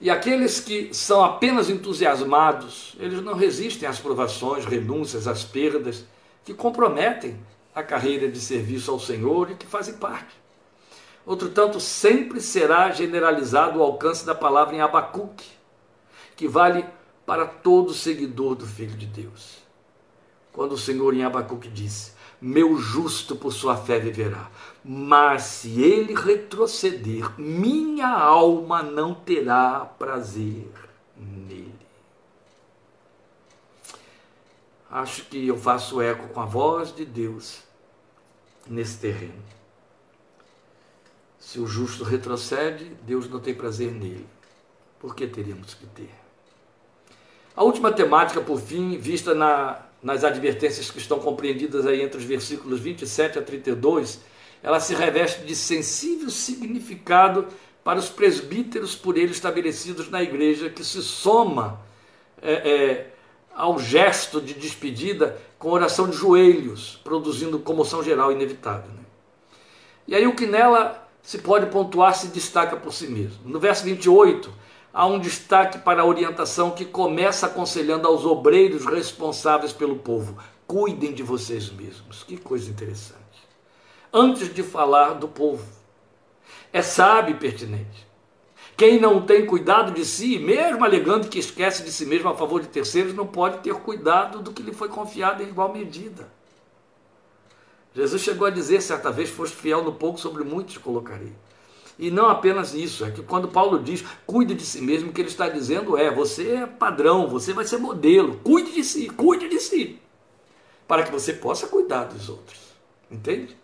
E 0.01 0.09
aqueles 0.09 0.59
que 0.59 0.93
são 0.93 1.23
apenas 1.23 1.69
entusiasmados, 1.69 2.93
eles 2.99 3.21
não 3.21 3.33
resistem 3.33 3.87
às 3.87 3.99
provações, 3.99 4.65
renúncias, 4.65 5.29
às 5.29 5.45
perdas 5.45 6.03
que 6.43 6.53
comprometem 6.53 7.39
a 7.73 7.81
carreira 7.81 8.27
de 8.27 8.39
serviço 8.39 8.91
ao 8.91 8.99
Senhor 8.99 9.51
e 9.51 9.55
que 9.55 9.65
fazem 9.65 9.93
parte. 9.93 10.35
Outro 11.25 11.47
tanto, 11.47 11.79
sempre 11.79 12.41
será 12.41 12.91
generalizado 12.91 13.79
o 13.79 13.81
alcance 13.81 14.25
da 14.25 14.35
palavra 14.35 14.75
em 14.75 14.81
Abacuque, 14.81 15.49
que 16.35 16.49
vale 16.49 16.85
para 17.25 17.45
todo 17.45 17.93
seguidor 17.93 18.55
do 18.55 18.67
Filho 18.67 18.97
de 18.97 19.05
Deus 19.05 19.62
quando 20.53 20.73
o 20.73 20.77
Senhor 20.77 21.13
em 21.13 21.23
Abacuque 21.23 21.67
disse: 21.67 22.13
Meu 22.39 22.77
justo 22.77 23.35
por 23.35 23.51
sua 23.51 23.75
fé 23.75 23.99
viverá, 23.99 24.49
mas 24.85 25.41
se 25.43 25.81
ele 25.81 26.13
retroceder, 26.13 27.37
minha 27.39 28.07
alma 28.07 28.83
não 28.83 29.13
terá 29.13 29.79
prazer 29.79 30.71
nele. 31.17 31.73
Acho 34.89 35.25
que 35.25 35.47
eu 35.47 35.57
faço 35.57 35.99
eco 35.99 36.27
com 36.27 36.39
a 36.39 36.45
voz 36.45 36.95
de 36.95 37.03
Deus 37.03 37.63
nesse 38.67 38.99
terreno. 38.99 39.41
Se 41.39 41.59
o 41.59 41.65
justo 41.65 42.03
retrocede, 42.03 42.85
Deus 43.01 43.27
não 43.27 43.39
tem 43.39 43.55
prazer 43.55 43.91
nele. 43.91 44.27
Por 44.99 45.15
que 45.15 45.27
teríamos 45.27 45.73
que 45.73 45.85
ter? 45.87 46.13
A 47.55 47.63
última 47.63 47.91
temática, 47.91 48.39
por 48.39 48.59
fim, 48.59 48.97
vista 48.97 49.33
na 49.33 49.83
nas 50.03 50.23
advertências 50.23 50.91
que 50.91 50.97
estão 50.99 51.19
compreendidas 51.19 51.87
aí 51.87 52.01
entre 52.01 52.17
os 52.17 52.25
versículos 52.25 52.79
27 52.81 53.39
a 53.39 53.41
32, 53.41 54.19
ela 54.61 54.79
se 54.79 54.93
reveste 54.93 55.45
de 55.45 55.55
sensível 55.55 56.29
significado 56.29 57.47
para 57.83 57.99
os 57.99 58.09
presbíteros 58.09 58.95
por 58.95 59.17
ele 59.17 59.31
estabelecidos 59.31 60.09
na 60.09 60.21
igreja, 60.21 60.69
que 60.69 60.83
se 60.83 61.01
soma 61.01 61.81
é, 62.41 62.53
é, 62.53 63.13
ao 63.55 63.79
gesto 63.79 64.41
de 64.41 64.53
despedida 64.53 65.37
com 65.57 65.69
oração 65.69 66.09
de 66.09 66.15
joelhos, 66.15 66.99
produzindo 67.03 67.59
comoção 67.59 68.03
geral 68.03 68.31
inevitável. 68.31 68.91
Né? 68.91 69.03
E 70.07 70.15
aí 70.15 70.27
o 70.27 70.35
que 70.35 70.45
nela 70.45 71.07
se 71.21 71.37
pode 71.37 71.67
pontuar 71.67 72.13
se 72.15 72.27
destaca 72.27 72.75
por 72.75 72.93
si 72.93 73.07
mesmo. 73.07 73.39
No 73.45 73.59
verso 73.59 73.83
28, 73.85 74.53
há 74.93 75.07
um 75.07 75.19
destaque 75.19 75.79
para 75.79 76.03
a 76.03 76.05
orientação 76.05 76.71
que 76.71 76.85
começa 76.85 77.47
aconselhando 77.47 78.07
aos 78.07 78.23
obreiros 78.23 78.85
responsáveis 78.85 79.73
pelo 79.73 79.95
povo: 79.95 80.37
cuidem 80.67 81.13
de 81.13 81.23
vocês 81.23 81.71
mesmos. 81.71 82.23
Que 82.23 82.37
coisa 82.37 82.69
interessante. 82.69 83.23
Antes 84.13 84.53
de 84.53 84.61
falar 84.61 85.13
do 85.13 85.27
povo, 85.27 85.65
é 86.71 86.83
sábio 86.83 87.35
e 87.35 87.39
pertinente. 87.39 88.07
Quem 88.77 88.99
não 88.99 89.21
tem 89.21 89.45
cuidado 89.45 89.91
de 89.91 90.03
si, 90.03 90.39
mesmo 90.39 90.83
alegando 90.83 91.27
que 91.27 91.37
esquece 91.37 91.83
de 91.83 91.91
si 91.91 92.05
mesmo 92.05 92.29
a 92.29 92.35
favor 92.35 92.59
de 92.61 92.67
terceiros, 92.67 93.13
não 93.13 93.25
pode 93.25 93.59
ter 93.59 93.73
cuidado 93.75 94.39
do 94.39 94.51
que 94.51 94.63
lhe 94.63 94.73
foi 94.73 94.89
confiado 94.89 95.43
em 95.43 95.47
igual 95.47 95.71
medida. 95.71 96.27
Jesus 97.95 98.23
chegou 98.23 98.47
a 98.47 98.51
dizer 98.51 98.81
certa 98.81 99.11
vez: 99.11 99.29
Foste 99.29 99.55
fiel 99.55 99.83
no 99.83 99.93
pouco, 99.93 100.19
sobre 100.19 100.43
muitos 100.43 100.77
colocarei. 100.77 101.33
E 101.97 102.09
não 102.09 102.27
apenas 102.27 102.73
isso, 102.73 103.05
é 103.05 103.11
que 103.11 103.21
quando 103.21 103.47
Paulo 103.47 103.81
diz 103.81 104.03
cuide 104.25 104.55
de 104.55 104.65
si 104.65 104.81
mesmo, 104.81 105.09
o 105.09 105.13
que 105.13 105.21
ele 105.21 105.29
está 105.29 105.47
dizendo 105.47 105.97
é: 105.97 106.09
você 106.09 106.55
é 106.55 106.65
padrão, 106.65 107.27
você 107.27 107.53
vai 107.53 107.65
ser 107.65 107.77
modelo, 107.77 108.39
cuide 108.43 108.71
de 108.73 108.83
si, 108.83 109.09
cuide 109.09 109.47
de 109.47 109.59
si, 109.59 109.99
para 110.87 111.03
que 111.03 111.11
você 111.11 111.33
possa 111.33 111.67
cuidar 111.67 112.05
dos 112.05 112.29
outros. 112.29 112.59
Entende? 113.11 113.55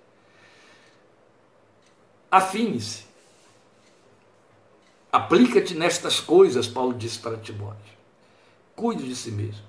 Afine-se 2.30 3.10
Aplica-te 5.12 5.74
nestas 5.74 6.20
coisas, 6.20 6.68
Paulo 6.68 6.94
disse 6.94 7.18
para 7.18 7.36
Timóteo. 7.36 7.98
Cuide 8.76 9.08
de 9.08 9.16
si 9.16 9.32
mesmo. 9.32 9.64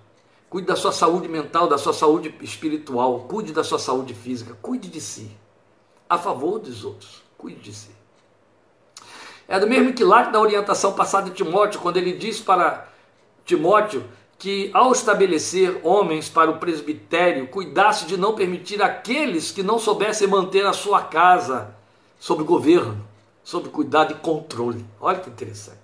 Cuide 0.51 0.67
da 0.67 0.77
sua 0.77 0.93
saúde 0.93 1.29
mental, 1.29 1.67
da 1.67 1.79
sua 1.79 1.95
saúde 1.95 2.35
espiritual. 2.43 3.21
Cuide 3.21 3.53
da 3.53 3.65
sua 3.65 3.79
saúde 3.79 4.13
física. 4.13 4.55
Cuide 4.61 4.89
de 4.89 5.01
si. 5.01 5.31
A 6.09 6.19
favor 6.19 6.59
dos 6.59 6.85
outros. 6.85 7.23
Cuide 7.39 7.61
de 7.61 7.73
si. 7.73 7.89
É 9.51 9.61
do 9.61 9.67
mesmo 9.67 9.93
que 9.93 10.05
lá 10.05 10.23
da 10.23 10.41
orientação 10.41 10.93
passada 10.93 11.29
de 11.29 11.37
Timóteo, 11.37 11.81
quando 11.81 11.97
ele 11.97 12.13
disse 12.13 12.41
para 12.41 12.87
Timóteo 13.45 14.05
que, 14.39 14.71
ao 14.73 14.93
estabelecer 14.93 15.81
homens 15.83 16.29
para 16.29 16.51
o 16.51 16.59
presbitério, 16.59 17.49
cuidasse 17.49 18.07
de 18.07 18.17
não 18.17 18.35
permitir 18.35 18.81
aqueles 18.81 19.51
que 19.51 19.63
não 19.63 19.79
soubessem 19.79 20.29
manter 20.29 20.65
a 20.65 20.73
sua 20.73 21.03
casa 21.03 21.75
sob 22.19 22.45
governo 22.45 23.11
sob 23.43 23.69
cuidado 23.71 24.13
e 24.13 24.17
controle. 24.17 24.85
Olha 25.01 25.19
que 25.19 25.29
interessante. 25.29 25.79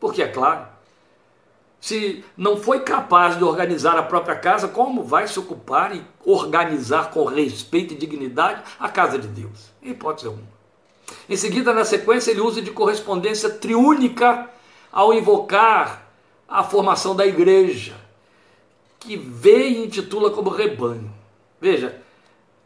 Porque, 0.00 0.20
é 0.20 0.26
claro, 0.26 0.66
se 1.80 2.24
não 2.36 2.56
foi 2.56 2.80
capaz 2.80 3.36
de 3.36 3.44
organizar 3.44 3.96
a 3.96 4.02
própria 4.02 4.34
casa, 4.34 4.66
como 4.66 5.04
vai 5.04 5.28
se 5.28 5.38
ocupar 5.38 5.94
e 5.94 6.04
organizar 6.24 7.10
com 7.10 7.24
respeito 7.24 7.94
e 7.94 7.96
dignidade 7.96 8.64
a 8.80 8.88
casa 8.88 9.16
de 9.16 9.28
Deus? 9.28 9.70
Hipótese 9.80 10.26
alguma. 10.26 10.61
Em 11.28 11.36
seguida, 11.36 11.72
na 11.72 11.84
sequência, 11.84 12.30
ele 12.30 12.40
usa 12.40 12.60
de 12.60 12.70
correspondência 12.70 13.50
triúnica 13.50 14.48
ao 14.90 15.12
invocar 15.12 16.08
a 16.48 16.62
formação 16.62 17.16
da 17.16 17.26
igreja, 17.26 17.94
que 19.00 19.16
vê 19.16 19.68
e 19.68 19.84
intitula 19.84 20.30
como 20.30 20.50
rebanho. 20.50 21.10
Veja, 21.60 22.02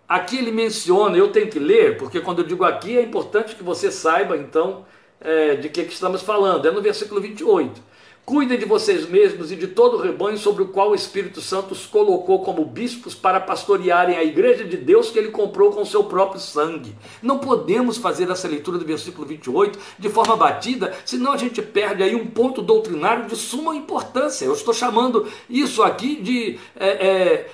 Aqui 0.09 0.39
ele 0.39 0.53
menciona, 0.53 1.17
eu 1.17 1.33
tenho 1.33 1.49
que 1.49 1.59
ler, 1.59 1.97
porque 1.99 2.21
quando 2.21 2.39
eu 2.39 2.47
digo 2.47 2.63
aqui 2.65 2.97
é 2.97 3.03
importante 3.03 3.57
que 3.57 3.63
você 3.63 3.91
saiba 3.91 4.37
então 4.37 4.87
é, 5.21 5.57
de 5.57 5.69
que, 5.69 5.85
que 5.85 5.93
estamos 5.93 6.23
falando. 6.23 6.67
É 6.67 6.71
no 6.71 6.81
versículo 6.81 7.21
28. 7.21 7.83
Cuidem 8.27 8.59
de 8.59 8.65
vocês 8.65 9.09
mesmos 9.09 9.53
e 9.53 9.57
de 9.57 9.69
todo 9.69 9.99
o 9.99 10.01
rebanho 10.01 10.37
sobre 10.37 10.65
o 10.65 10.67
qual 10.67 10.91
o 10.91 10.95
Espírito 10.97 11.41
Santo 11.41 11.71
os 11.71 11.87
colocou 11.87 12.43
como 12.43 12.65
bispos 12.65 13.15
para 13.15 13.39
pastorearem 13.39 14.17
a 14.17 14.25
igreja 14.25 14.65
de 14.65 14.77
Deus 14.77 15.11
que 15.11 15.19
ele 15.21 15.31
comprou 15.31 15.71
com 15.71 15.85
seu 15.85 16.03
próprio 16.03 16.41
sangue. 16.41 16.93
Não 17.23 17.39
podemos 17.39 17.99
fazer 17.99 18.29
essa 18.29 18.49
leitura 18.49 18.79
do 18.79 18.85
versículo 18.85 19.25
28 19.25 19.79
de 19.97 20.09
forma 20.09 20.37
batida, 20.37 20.93
senão 21.05 21.35
a 21.35 21.37
gente 21.37 21.63
perde 21.63 22.03
aí 22.03 22.17
um 22.17 22.27
ponto 22.27 22.63
doutrinário 22.63 23.27
de 23.27 23.37
suma 23.37 23.77
importância. 23.77 24.45
Eu 24.45 24.55
estou 24.55 24.75
chamando 24.75 25.29
isso 25.49 25.85
aqui 25.85 26.21
de 26.21 26.59
é, 26.75 26.89
é, 26.89 27.51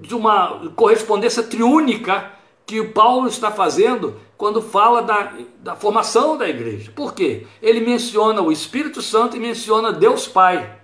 de 0.00 0.12
uma 0.12 0.72
correspondência 0.74 1.44
triúnica 1.44 2.39
que 2.70 2.84
Paulo 2.84 3.26
está 3.26 3.50
fazendo 3.50 4.16
quando 4.36 4.62
fala 4.62 5.02
da, 5.02 5.32
da 5.58 5.74
formação 5.74 6.36
da 6.36 6.48
igreja. 6.48 6.92
Por 6.94 7.12
quê? 7.12 7.48
Ele 7.60 7.80
menciona 7.80 8.40
o 8.40 8.52
Espírito 8.52 9.02
Santo 9.02 9.36
e 9.36 9.40
menciona 9.40 9.92
Deus 9.92 10.28
Pai. 10.28 10.78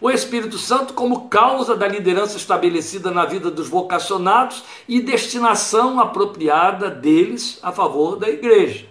O 0.00 0.10
Espírito 0.10 0.56
Santo 0.56 0.94
como 0.94 1.28
causa 1.28 1.76
da 1.76 1.86
liderança 1.86 2.38
estabelecida 2.38 3.10
na 3.10 3.26
vida 3.26 3.50
dos 3.50 3.68
vocacionados 3.68 4.64
e 4.88 5.02
destinação 5.02 6.00
apropriada 6.00 6.88
deles 6.88 7.58
a 7.62 7.70
favor 7.70 8.16
da 8.16 8.30
igreja. 8.30 8.86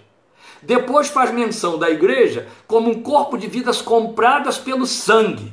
Depois 0.61 1.09
faz 1.09 1.33
menção 1.33 1.79
da 1.79 1.89
igreja 1.89 2.47
como 2.67 2.91
um 2.91 3.01
corpo 3.01 3.35
de 3.35 3.47
vidas 3.47 3.81
compradas 3.81 4.59
pelo 4.59 4.85
sangue. 4.85 5.51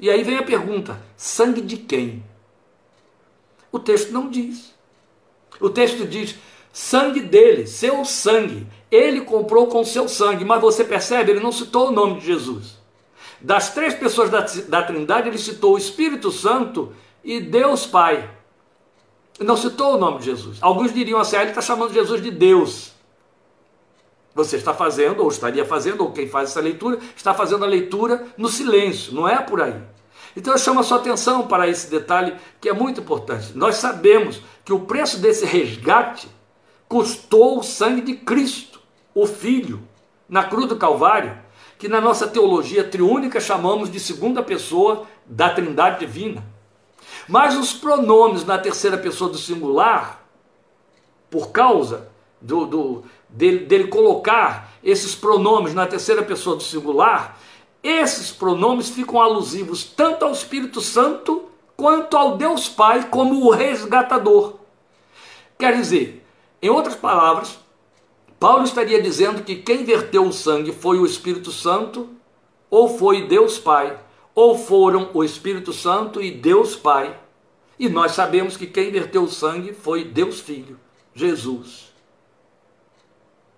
E 0.00 0.08
aí 0.08 0.22
vem 0.22 0.38
a 0.38 0.42
pergunta: 0.42 0.98
sangue 1.18 1.60
de 1.60 1.76
quem? 1.76 2.24
O 3.70 3.78
texto 3.78 4.10
não 4.10 4.30
diz. 4.30 4.79
O 5.60 5.68
texto 5.68 6.06
diz: 6.06 6.36
sangue 6.72 7.20
dele, 7.20 7.66
seu 7.66 8.04
sangue. 8.04 8.66
Ele 8.90 9.20
comprou 9.20 9.66
com 9.66 9.84
seu 9.84 10.08
sangue, 10.08 10.44
mas 10.44 10.60
você 10.60 10.82
percebe, 10.82 11.30
ele 11.30 11.40
não 11.40 11.52
citou 11.52 11.88
o 11.88 11.92
nome 11.92 12.18
de 12.20 12.26
Jesus. 12.26 12.78
Das 13.40 13.72
três 13.72 13.94
pessoas 13.94 14.30
da, 14.30 14.40
da 14.68 14.82
Trindade, 14.82 15.28
ele 15.28 15.38
citou 15.38 15.74
o 15.74 15.78
Espírito 15.78 16.30
Santo 16.30 16.92
e 17.22 17.40
Deus 17.40 17.86
Pai. 17.86 18.28
Não 19.38 19.56
citou 19.56 19.94
o 19.94 19.98
nome 19.98 20.18
de 20.18 20.26
Jesus. 20.26 20.58
Alguns 20.60 20.92
diriam 20.92 21.18
assim: 21.20 21.36
ah, 21.36 21.42
ele 21.42 21.50
está 21.50 21.62
chamando 21.62 21.92
Jesus 21.92 22.20
de 22.22 22.30
Deus. 22.30 22.92
Você 24.34 24.56
está 24.56 24.72
fazendo, 24.72 25.22
ou 25.22 25.28
estaria 25.28 25.64
fazendo, 25.64 26.02
ou 26.02 26.12
quem 26.12 26.28
faz 26.28 26.50
essa 26.50 26.60
leitura, 26.60 26.98
está 27.16 27.34
fazendo 27.34 27.64
a 27.64 27.68
leitura 27.68 28.26
no 28.36 28.48
silêncio, 28.48 29.12
não 29.12 29.28
é 29.28 29.38
por 29.38 29.60
aí. 29.60 29.82
Então 30.36 30.52
eu 30.52 30.58
chamo 30.58 30.80
a 30.80 30.82
sua 30.82 30.98
atenção 30.98 31.46
para 31.46 31.68
esse 31.68 31.90
detalhe 31.90 32.36
que 32.60 32.68
é 32.68 32.72
muito 32.72 33.00
importante. 33.00 33.56
Nós 33.56 33.76
sabemos 33.76 34.40
que 34.64 34.72
o 34.72 34.80
preço 34.80 35.18
desse 35.18 35.44
resgate 35.44 36.28
custou 36.88 37.58
o 37.58 37.62
sangue 37.62 38.00
de 38.00 38.14
Cristo, 38.14 38.80
o 39.14 39.26
Filho, 39.26 39.82
na 40.28 40.44
cruz 40.44 40.68
do 40.68 40.76
Calvário, 40.76 41.36
que 41.78 41.88
na 41.88 42.00
nossa 42.00 42.28
teologia 42.28 42.84
triúnica 42.84 43.40
chamamos 43.40 43.90
de 43.90 43.98
segunda 43.98 44.42
pessoa 44.42 45.06
da 45.26 45.50
Trindade 45.50 46.00
Divina. 46.00 46.44
Mas 47.26 47.56
os 47.56 47.72
pronomes 47.72 48.44
na 48.44 48.58
terceira 48.58 48.98
pessoa 48.98 49.30
do 49.30 49.38
singular, 49.38 50.24
por 51.30 51.50
causa 51.50 52.08
do, 52.40 52.66
do 52.66 53.04
dele, 53.28 53.64
dele 53.66 53.88
colocar 53.88 54.72
esses 54.82 55.14
pronomes 55.14 55.74
na 55.74 55.86
terceira 55.86 56.22
pessoa 56.22 56.56
do 56.56 56.62
singular, 56.62 57.38
esses 57.82 58.30
pronomes 58.30 58.90
ficam 58.90 59.20
alusivos 59.20 59.84
tanto 59.84 60.24
ao 60.24 60.32
Espírito 60.32 60.80
Santo 60.80 61.46
quanto 61.76 62.16
ao 62.16 62.36
Deus 62.36 62.68
Pai 62.68 63.08
como 63.08 63.46
o 63.46 63.50
resgatador. 63.50 64.56
Quer 65.58 65.76
dizer, 65.76 66.24
em 66.60 66.68
outras 66.68 66.94
palavras, 66.94 67.58
Paulo 68.38 68.64
estaria 68.64 69.00
dizendo 69.02 69.42
que 69.42 69.56
quem 69.56 69.84
verteu 69.84 70.24
o 70.26 70.32
sangue 70.32 70.72
foi 70.72 70.98
o 70.98 71.06
Espírito 71.06 71.50
Santo, 71.50 72.08
ou 72.68 72.98
foi 72.98 73.26
Deus 73.26 73.58
Pai, 73.58 73.98
ou 74.34 74.56
foram 74.56 75.10
o 75.12 75.24
Espírito 75.24 75.72
Santo 75.72 76.20
e 76.22 76.30
Deus 76.30 76.76
Pai. 76.76 77.18
E 77.78 77.88
nós 77.88 78.12
sabemos 78.12 78.56
que 78.56 78.66
quem 78.66 78.90
verteu 78.90 79.24
o 79.24 79.30
sangue 79.30 79.72
foi 79.72 80.04
Deus 80.04 80.40
Filho, 80.40 80.78
Jesus. 81.14 81.92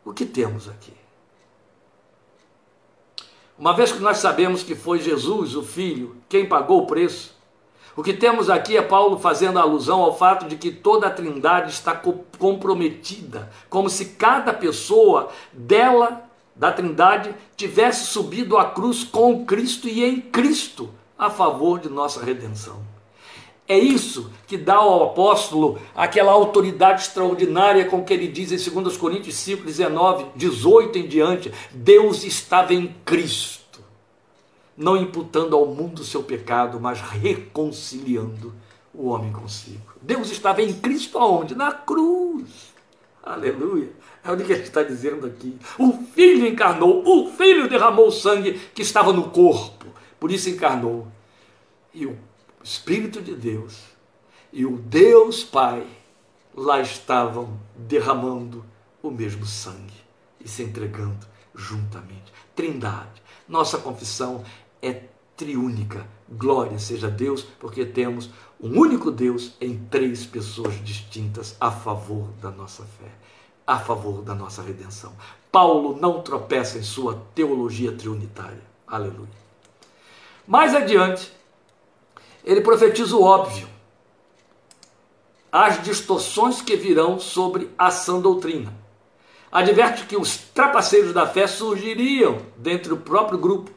O 0.04 0.12
que 0.12 0.24
temos 0.24 0.68
aqui? 0.68 1.01
Uma 3.62 3.74
vez 3.74 3.92
que 3.92 4.00
nós 4.00 4.16
sabemos 4.16 4.64
que 4.64 4.74
foi 4.74 4.98
Jesus, 4.98 5.54
o 5.54 5.62
Filho, 5.62 6.16
quem 6.28 6.48
pagou 6.48 6.82
o 6.82 6.86
preço, 6.88 7.32
o 7.94 8.02
que 8.02 8.12
temos 8.12 8.50
aqui 8.50 8.76
é 8.76 8.82
Paulo 8.82 9.20
fazendo 9.20 9.56
alusão 9.56 10.02
ao 10.02 10.18
fato 10.18 10.48
de 10.48 10.56
que 10.56 10.72
toda 10.72 11.06
a 11.06 11.10
Trindade 11.10 11.70
está 11.70 11.94
comprometida, 12.40 13.52
como 13.70 13.88
se 13.88 14.16
cada 14.16 14.52
pessoa 14.52 15.28
dela, 15.52 16.24
da 16.56 16.72
Trindade, 16.72 17.32
tivesse 17.56 18.06
subido 18.06 18.58
à 18.58 18.64
cruz 18.64 19.04
com 19.04 19.46
Cristo 19.46 19.86
e 19.86 20.02
em 20.02 20.20
Cristo 20.20 20.90
a 21.16 21.30
favor 21.30 21.78
de 21.78 21.88
nossa 21.88 22.20
redenção. 22.20 22.91
É 23.72 23.78
isso 23.78 24.30
que 24.46 24.58
dá 24.58 24.74
ao 24.74 25.02
apóstolo 25.02 25.80
aquela 25.94 26.30
autoridade 26.30 27.04
extraordinária 27.04 27.86
com 27.86 28.04
que 28.04 28.12
ele 28.12 28.28
diz 28.28 28.52
em 28.52 28.70
2 28.82 28.98
Coríntios 28.98 29.34
5, 29.36 29.64
19, 29.64 30.26
18 30.36 30.98
em 30.98 31.08
diante: 31.08 31.50
Deus 31.70 32.22
estava 32.22 32.74
em 32.74 32.94
Cristo, 33.02 33.80
não 34.76 34.94
imputando 34.94 35.56
ao 35.56 35.64
mundo 35.64 36.00
o 36.00 36.04
seu 36.04 36.22
pecado, 36.22 36.78
mas 36.78 37.00
reconciliando 37.00 38.52
o 38.92 39.08
homem 39.08 39.32
consigo. 39.32 39.94
Deus 40.02 40.30
estava 40.30 40.60
em 40.60 40.74
Cristo 40.74 41.16
aonde? 41.16 41.54
Na 41.54 41.72
cruz. 41.72 42.74
Aleluia. 43.22 43.88
É 44.22 44.30
o 44.30 44.36
que 44.36 44.52
ele 44.52 44.64
está 44.64 44.82
dizendo 44.82 45.26
aqui. 45.26 45.56
O 45.78 45.94
Filho 46.14 46.46
encarnou, 46.46 47.02
o 47.06 47.30
Filho 47.30 47.70
derramou 47.70 48.08
o 48.08 48.12
sangue 48.12 48.60
que 48.74 48.82
estava 48.82 49.14
no 49.14 49.30
corpo, 49.30 49.86
por 50.20 50.30
isso 50.30 50.50
encarnou. 50.50 51.06
E 51.94 52.04
o 52.04 52.18
o 52.62 52.64
Espírito 52.64 53.20
de 53.20 53.34
Deus 53.34 53.80
e 54.52 54.64
o 54.64 54.76
Deus 54.76 55.42
Pai 55.42 55.84
lá 56.54 56.80
estavam 56.80 57.58
derramando 57.76 58.64
o 59.02 59.10
mesmo 59.10 59.44
sangue 59.44 60.00
e 60.40 60.48
se 60.48 60.62
entregando 60.62 61.26
juntamente. 61.52 62.32
Trindade. 62.54 63.20
Nossa 63.48 63.78
confissão 63.78 64.44
é 64.80 65.02
triúnica. 65.36 66.06
Glória 66.30 66.78
seja 66.78 67.08
a 67.08 67.10
Deus, 67.10 67.42
porque 67.42 67.84
temos 67.84 68.30
um 68.60 68.78
único 68.78 69.10
Deus 69.10 69.54
em 69.60 69.76
três 69.90 70.24
pessoas 70.24 70.74
distintas 70.84 71.56
a 71.60 71.70
favor 71.70 72.28
da 72.40 72.50
nossa 72.50 72.84
fé, 72.84 73.10
a 73.66 73.78
favor 73.80 74.22
da 74.22 74.36
nossa 74.36 74.62
redenção. 74.62 75.12
Paulo 75.50 75.98
não 76.00 76.22
tropeça 76.22 76.78
em 76.78 76.82
sua 76.82 77.20
teologia 77.34 77.90
triunitária. 77.90 78.62
Aleluia. 78.86 79.42
Mais 80.46 80.74
adiante, 80.74 81.32
ele 82.44 82.60
profetiza 82.60 83.16
o 83.16 83.22
óbvio, 83.22 83.68
as 85.50 85.82
distorções 85.82 86.62
que 86.62 86.76
virão 86.76 87.18
sobre 87.18 87.70
a 87.76 87.90
sã 87.90 88.18
doutrina. 88.18 88.72
Adverte 89.50 90.06
que 90.06 90.16
os 90.16 90.36
trapaceiros 90.36 91.12
da 91.12 91.26
fé 91.26 91.46
surgiriam 91.46 92.38
dentro 92.56 92.96
do 92.96 93.02
próprio 93.02 93.38
grupo 93.38 93.70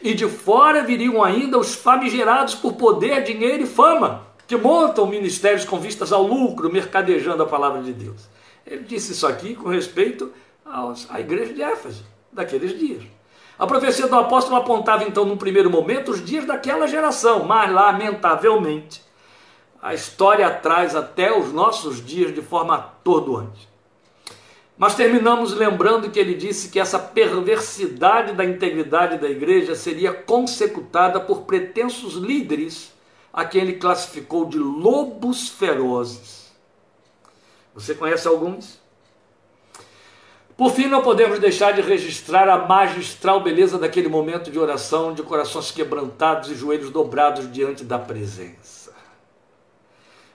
e 0.00 0.14
de 0.14 0.28
fora 0.28 0.84
viriam 0.84 1.22
ainda 1.22 1.58
os 1.58 1.74
famigerados 1.74 2.54
por 2.54 2.74
poder, 2.74 3.24
dinheiro 3.24 3.64
e 3.64 3.66
fama, 3.66 4.26
que 4.46 4.56
montam 4.56 5.06
ministérios 5.06 5.64
com 5.64 5.80
vistas 5.80 6.12
ao 6.12 6.22
lucro, 6.22 6.72
mercadejando 6.72 7.42
a 7.42 7.46
palavra 7.46 7.82
de 7.82 7.92
Deus. 7.92 8.28
Ele 8.64 8.84
disse 8.84 9.12
isso 9.12 9.26
aqui 9.26 9.54
com 9.54 9.68
respeito 9.68 10.32
aos, 10.64 11.10
à 11.10 11.20
igreja 11.20 11.52
de 11.52 11.62
Éfeso, 11.62 12.04
daqueles 12.32 12.78
dias. 12.78 13.02
A 13.58 13.66
profecia 13.66 14.06
do 14.06 14.14
apóstolo 14.14 14.56
apontava 14.56 15.02
então, 15.02 15.24
num 15.24 15.36
primeiro 15.36 15.68
momento, 15.68 16.12
os 16.12 16.24
dias 16.24 16.44
daquela 16.44 16.86
geração, 16.86 17.44
mas 17.44 17.72
lamentavelmente, 17.72 19.02
a 19.82 19.92
história 19.92 20.48
traz 20.50 20.94
até 20.94 21.36
os 21.36 21.52
nossos 21.52 22.04
dias 22.04 22.32
de 22.32 22.40
forma 22.40 22.76
atordoante. 22.76 23.68
Mas 24.76 24.94
terminamos 24.94 25.52
lembrando 25.52 26.08
que 26.08 26.20
ele 26.20 26.34
disse 26.34 26.68
que 26.68 26.78
essa 26.78 27.00
perversidade 27.00 28.32
da 28.32 28.44
integridade 28.44 29.18
da 29.18 29.28
igreja 29.28 29.74
seria 29.74 30.12
consecutada 30.12 31.18
por 31.18 31.42
pretensos 31.42 32.14
líderes, 32.14 32.92
a 33.32 33.44
quem 33.44 33.62
ele 33.62 33.74
classificou 33.74 34.44
de 34.44 34.58
lobos 34.58 35.48
ferozes. 35.48 36.52
Você 37.74 37.92
conhece 37.92 38.28
alguns? 38.28 38.80
Por 40.58 40.72
fim, 40.72 40.88
não 40.88 41.02
podemos 41.02 41.38
deixar 41.38 41.70
de 41.70 41.80
registrar 41.80 42.48
a 42.48 42.66
magistral 42.66 43.40
beleza 43.40 43.78
daquele 43.78 44.08
momento 44.08 44.50
de 44.50 44.58
oração, 44.58 45.14
de 45.14 45.22
corações 45.22 45.70
quebrantados 45.70 46.50
e 46.50 46.56
joelhos 46.56 46.90
dobrados 46.90 47.48
diante 47.52 47.84
da 47.84 47.96
presença. 47.96 48.92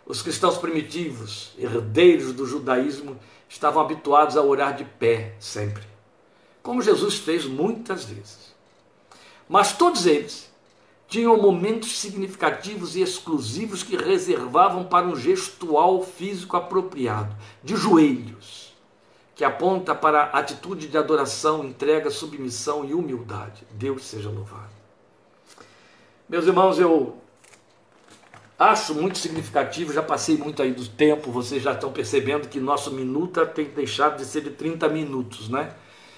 Os 0.05 0.21
cristãos 0.21 0.57
primitivos, 0.57 1.51
herdeiros 1.57 2.31
do 2.31 2.45
judaísmo, 2.45 3.19
estavam 3.49 3.83
habituados 3.83 4.37
a 4.37 4.41
orar 4.41 4.77
de 4.77 4.85
pé 4.85 5.35
sempre, 5.41 5.83
como 6.61 6.81
Jesus 6.81 7.17
fez 7.17 7.43
muitas 7.43 8.05
vezes. 8.05 8.55
Mas 9.49 9.73
todos 9.73 10.05
eles 10.05 10.49
tinham 11.05 11.35
momentos 11.35 11.99
significativos 11.99 12.95
e 12.95 13.01
exclusivos 13.01 13.83
que 13.83 13.97
reservavam 13.97 14.85
para 14.85 15.05
um 15.05 15.17
gestual 15.17 16.01
físico 16.01 16.55
apropriado, 16.55 17.35
de 17.61 17.75
joelhos, 17.75 18.62
que 19.35 19.43
aponta 19.43 19.95
para 19.95 20.23
a 20.23 20.39
atitude 20.39 20.87
de 20.87 20.97
adoração, 20.97 21.63
entrega, 21.63 22.09
submissão 22.09 22.85
e 22.85 22.93
humildade. 22.93 23.65
Deus 23.71 24.05
seja 24.05 24.29
louvado. 24.29 24.71
Meus 26.29 26.45
irmãos, 26.45 26.79
eu 26.79 27.17
Acho 28.57 28.93
muito 28.93 29.17
significativo, 29.17 29.91
já 29.91 30.03
passei 30.03 30.37
muito 30.37 30.61
aí 30.61 30.71
do 30.71 30.87
tempo, 30.87 31.31
vocês 31.31 31.61
já 31.61 31.73
estão 31.73 31.91
percebendo 31.91 32.47
que 32.47 32.59
nosso 32.59 32.91
minuta 32.91 33.45
tem 33.45 33.65
deixado 33.65 34.17
de 34.17 34.25
ser 34.25 34.41
de 34.41 34.51
30 34.51 34.87
minutos, 34.89 35.49
né? 35.49 35.73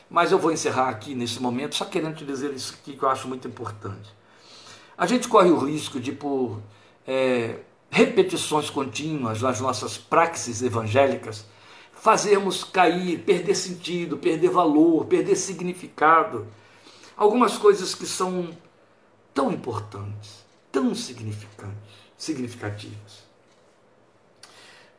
Mas 0.09 0.32
eu 0.32 0.38
vou 0.38 0.51
encerrar 0.51 0.89
aqui 0.89 1.16
nesse 1.16 1.41
momento, 1.41 1.76
só 1.76 1.86
querendo 1.86 2.18
te 2.18 2.26
dizer 2.26 2.51
isso 2.53 2.76
aqui 2.80 2.95
que 2.95 3.01
eu 3.01 3.09
acho 3.09 3.28
muito 3.28 3.47
importante. 3.47 4.13
A 4.97 5.07
gente 5.07 5.28
corre 5.28 5.49
o 5.49 5.57
risco 5.57 5.99
de, 5.99 6.11
por 6.11 6.61
é, 7.07 7.61
repetições 7.89 8.70
contínuas 8.70 9.41
nas 9.41 9.61
nossas 9.61 9.97
praxes 9.97 10.61
evangélicas, 10.61 11.45
fazermos 12.06 12.64
cair, 12.64 13.24
perder 13.24 13.56
sentido, 13.56 14.16
perder 14.16 14.51
valor, 14.51 15.06
perder 15.06 15.36
significado. 15.36 16.45
Algumas 17.18 17.58
coisas 17.58 17.95
que 17.95 18.06
são 18.06 18.56
tão 19.34 19.51
importantes, 19.51 20.45
tão 20.72 20.93
significantes 20.93 21.95
significativas. 22.16 23.26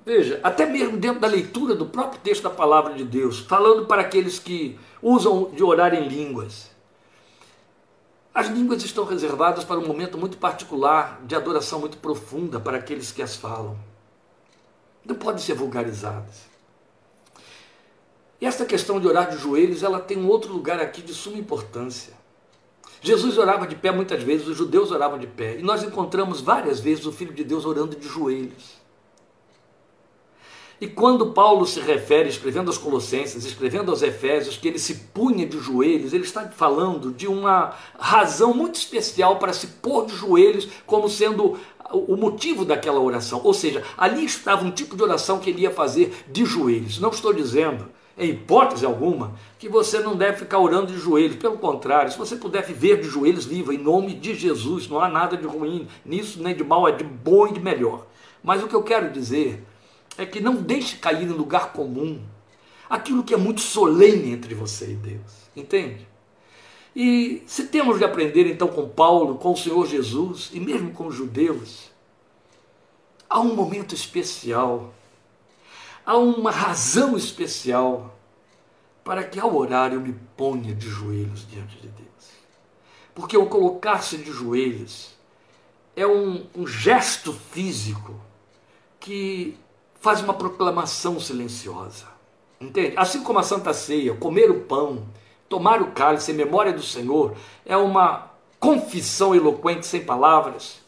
Veja, 0.04 0.40
até 0.42 0.66
mesmo 0.66 0.96
dentro 0.96 1.20
da 1.20 1.28
leitura 1.28 1.76
do 1.76 1.86
próprio 1.86 2.20
texto 2.22 2.42
da 2.42 2.50
palavra 2.50 2.94
de 2.94 3.04
Deus, 3.04 3.38
falando 3.38 3.86
para 3.86 4.02
aqueles 4.02 4.40
que 4.40 4.76
usam 5.00 5.52
de 5.52 5.62
orar 5.62 5.94
em 5.94 6.08
línguas. 6.08 6.72
As 8.34 8.48
línguas 8.48 8.82
estão 8.82 9.04
reservadas 9.04 9.62
para 9.62 9.78
um 9.78 9.86
momento 9.86 10.18
muito 10.18 10.38
particular, 10.38 11.20
de 11.24 11.36
adoração 11.36 11.78
muito 11.78 11.98
profunda 11.98 12.58
para 12.58 12.78
aqueles 12.78 13.12
que 13.12 13.22
as 13.22 13.36
falam. 13.36 13.78
Não 15.04 15.14
podem 15.14 15.40
ser 15.40 15.54
vulgarizadas. 15.54 16.45
E 18.40 18.46
esta 18.46 18.64
questão 18.64 19.00
de 19.00 19.06
orar 19.06 19.30
de 19.30 19.38
joelhos, 19.38 19.82
ela 19.82 19.98
tem 19.98 20.18
um 20.18 20.28
outro 20.28 20.52
lugar 20.52 20.80
aqui 20.80 21.00
de 21.00 21.14
suma 21.14 21.38
importância. 21.38 22.14
Jesus 23.00 23.38
orava 23.38 23.66
de 23.66 23.74
pé 23.76 23.90
muitas 23.90 24.22
vezes, 24.22 24.48
os 24.48 24.56
judeus 24.56 24.90
oravam 24.90 25.18
de 25.18 25.26
pé. 25.26 25.58
E 25.58 25.62
nós 25.62 25.82
encontramos 25.82 26.40
várias 26.40 26.80
vezes 26.80 27.06
o 27.06 27.12
Filho 27.12 27.32
de 27.32 27.44
Deus 27.44 27.64
orando 27.64 27.96
de 27.96 28.06
joelhos. 28.06 28.76
E 30.78 30.86
quando 30.86 31.32
Paulo 31.32 31.64
se 31.64 31.80
refere, 31.80 32.28
escrevendo 32.28 32.68
aos 32.68 32.76
Colossenses, 32.76 33.46
escrevendo 33.46 33.90
aos 33.90 34.02
Efésios, 34.02 34.58
que 34.58 34.68
ele 34.68 34.78
se 34.78 34.94
punha 35.14 35.46
de 35.46 35.58
joelhos, 35.58 36.12
ele 36.12 36.24
está 36.24 36.46
falando 36.48 37.12
de 37.12 37.26
uma 37.26 37.74
razão 37.98 38.52
muito 38.52 38.74
especial 38.74 39.38
para 39.38 39.54
se 39.54 39.68
pôr 39.68 40.04
de 40.04 40.14
joelhos, 40.14 40.68
como 40.84 41.08
sendo 41.08 41.58
o 41.90 42.16
motivo 42.16 42.64
daquela 42.64 43.00
oração. 43.00 43.40
Ou 43.42 43.54
seja, 43.54 43.82
ali 43.96 44.24
estava 44.24 44.64
um 44.64 44.70
tipo 44.70 44.96
de 44.96 45.02
oração 45.02 45.38
que 45.38 45.48
ele 45.48 45.62
ia 45.62 45.70
fazer 45.70 46.24
de 46.30 46.44
joelhos. 46.44 46.98
Não 47.00 47.08
estou 47.08 47.32
dizendo 47.32 47.88
em 48.18 48.30
hipótese 48.30 48.86
alguma, 48.86 49.34
que 49.58 49.68
você 49.68 50.00
não 50.00 50.16
deve 50.16 50.38
ficar 50.38 50.58
orando 50.58 50.92
de 50.92 50.98
joelhos. 50.98 51.36
Pelo 51.36 51.58
contrário, 51.58 52.10
se 52.10 52.18
você 52.18 52.36
puder 52.36 52.64
viver 52.64 53.00
de 53.00 53.08
joelhos, 53.08 53.44
viva 53.44 53.74
em 53.74 53.78
nome 53.78 54.14
de 54.14 54.34
Jesus. 54.34 54.88
Não 54.88 55.00
há 55.00 55.08
nada 55.08 55.36
de 55.36 55.46
ruim 55.46 55.86
nisso, 56.04 56.42
nem 56.42 56.54
de 56.54 56.64
mal, 56.64 56.88
é 56.88 56.92
de 56.92 57.04
bom 57.04 57.46
e 57.46 57.52
de 57.52 57.60
melhor. 57.60 58.06
Mas 58.42 58.62
o 58.62 58.68
que 58.68 58.74
eu 58.74 58.82
quero 58.82 59.12
dizer 59.12 59.62
é 60.16 60.24
que 60.24 60.40
não 60.40 60.54
deixe 60.54 60.96
cair 60.96 61.24
em 61.24 61.32
lugar 61.32 61.72
comum 61.72 62.20
aquilo 62.88 63.22
que 63.22 63.34
é 63.34 63.36
muito 63.36 63.60
solene 63.60 64.32
entre 64.32 64.54
você 64.54 64.92
e 64.92 64.94
Deus. 64.94 65.50
Entende? 65.54 66.06
E 66.94 67.42
se 67.46 67.66
temos 67.66 67.98
de 67.98 68.04
aprender 68.04 68.46
então 68.46 68.68
com 68.68 68.88
Paulo, 68.88 69.36
com 69.36 69.52
o 69.52 69.56
Senhor 69.56 69.86
Jesus 69.86 70.50
e 70.54 70.60
mesmo 70.60 70.92
com 70.92 71.08
os 71.08 71.14
judeus, 71.14 71.90
há 73.28 73.38
um 73.40 73.54
momento 73.54 73.94
especial 73.94 74.94
há 76.06 76.16
uma 76.16 76.52
razão 76.52 77.16
especial 77.16 78.16
para 79.02 79.24
que 79.24 79.40
ao 79.40 79.54
orar 79.54 79.92
eu 79.92 80.00
me 80.00 80.12
ponha 80.36 80.72
de 80.72 80.88
joelhos 80.88 81.46
diante 81.48 81.76
de 81.78 81.88
Deus. 81.88 82.06
Porque 83.12 83.36
o 83.36 83.46
colocar-se 83.46 84.16
de 84.18 84.30
joelhos 84.30 85.16
é 85.96 86.06
um, 86.06 86.46
um 86.54 86.66
gesto 86.66 87.32
físico 87.32 88.14
que 89.00 89.58
faz 90.00 90.20
uma 90.20 90.34
proclamação 90.34 91.18
silenciosa. 91.18 92.06
Entende? 92.60 92.94
Assim 92.96 93.22
como 93.22 93.38
a 93.38 93.42
Santa 93.42 93.74
Ceia, 93.74 94.14
comer 94.14 94.50
o 94.50 94.60
pão, 94.60 95.06
tomar 95.48 95.82
o 95.82 95.90
cálice 95.90 96.30
em 96.30 96.34
memória 96.34 96.72
do 96.72 96.82
Senhor, 96.82 97.36
é 97.64 97.76
uma 97.76 98.30
confissão 98.60 99.34
eloquente 99.34 99.86
sem 99.86 100.04
palavras. 100.04 100.80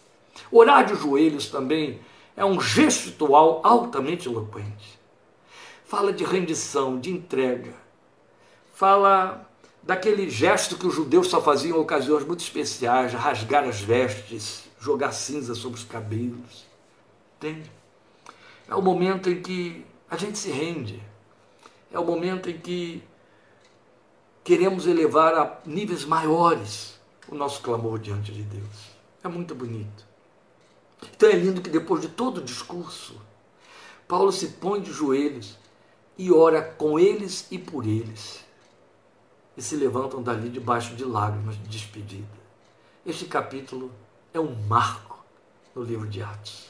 Orar 0.51 0.87
de 0.87 0.95
joelhos 0.95 1.49
também 1.49 2.01
é 2.37 2.45
um 2.45 2.61
gestual 2.61 3.61
altamente 3.65 4.29
eloquente 4.29 4.98
fala 5.89 6.13
de 6.13 6.23
rendição, 6.23 7.01
de 7.01 7.11
entrega, 7.11 7.73
fala 8.75 9.51
daquele 9.83 10.29
gesto 10.29 10.77
que 10.77 10.87
os 10.87 10.95
judeus 10.95 11.29
só 11.29 11.41
faziam 11.41 11.79
em 11.79 11.81
ocasiões 11.81 12.25
muito 12.25 12.41
especiais, 12.41 13.15
rasgar 13.15 13.65
as 13.65 13.81
vestes, 13.81 14.65
jogar 14.79 15.13
cinza 15.13 15.55
sobre 15.55 15.79
os 15.79 15.85
cabelos. 15.85 16.67
Entende? 17.39 17.73
É 18.69 18.75
o 18.75 18.83
momento 18.83 19.31
em 19.31 19.41
que 19.41 19.83
a 20.11 20.17
gente 20.19 20.37
se 20.37 20.51
rende. 20.51 21.03
É 21.91 21.99
o 21.99 22.05
momento 22.05 22.51
em 22.51 22.59
que 22.59 23.03
queremos 24.45 24.87
elevar 24.87 25.35
a 25.35 25.59
níveis 25.65 26.05
maiores 26.05 27.01
o 27.27 27.35
nosso 27.35 27.63
clamor 27.63 27.99
diante 27.99 28.31
de 28.31 28.43
Deus. 28.43 28.91
É 29.25 29.29
muito 29.29 29.55
bonito. 29.55 30.05
Então 31.17 31.31
é 31.31 31.33
lindo 31.33 31.63
que 31.63 31.71
depois 31.71 32.03
de 32.03 32.09
todo 32.09 32.39
o 32.39 32.45
discurso, 32.45 33.19
Paulo 34.07 34.31
se 34.31 34.49
põe 34.49 34.83
de 34.83 34.93
joelhos 34.93 35.57
e 36.19 36.33
ora 36.33 36.61
com 36.61 36.99
eles 36.99 37.47
e 37.51 37.59
por 37.59 37.87
eles. 37.87 38.45
E 39.57 39.63
se 39.63 39.77
levantam 39.77 40.23
dali 40.23 40.49
debaixo 40.49 40.95
de 40.97 41.05
lágrimas 41.05 41.57
de 41.57 41.69
despedida. 41.69 42.27
Este 43.07 43.25
capítulo 43.25 43.93
é 44.35 44.41
um 44.41 44.55
marco 44.67 45.25
no 45.75 45.83
livro 45.83 46.09
de 46.09 46.21
Atos. 46.21 46.67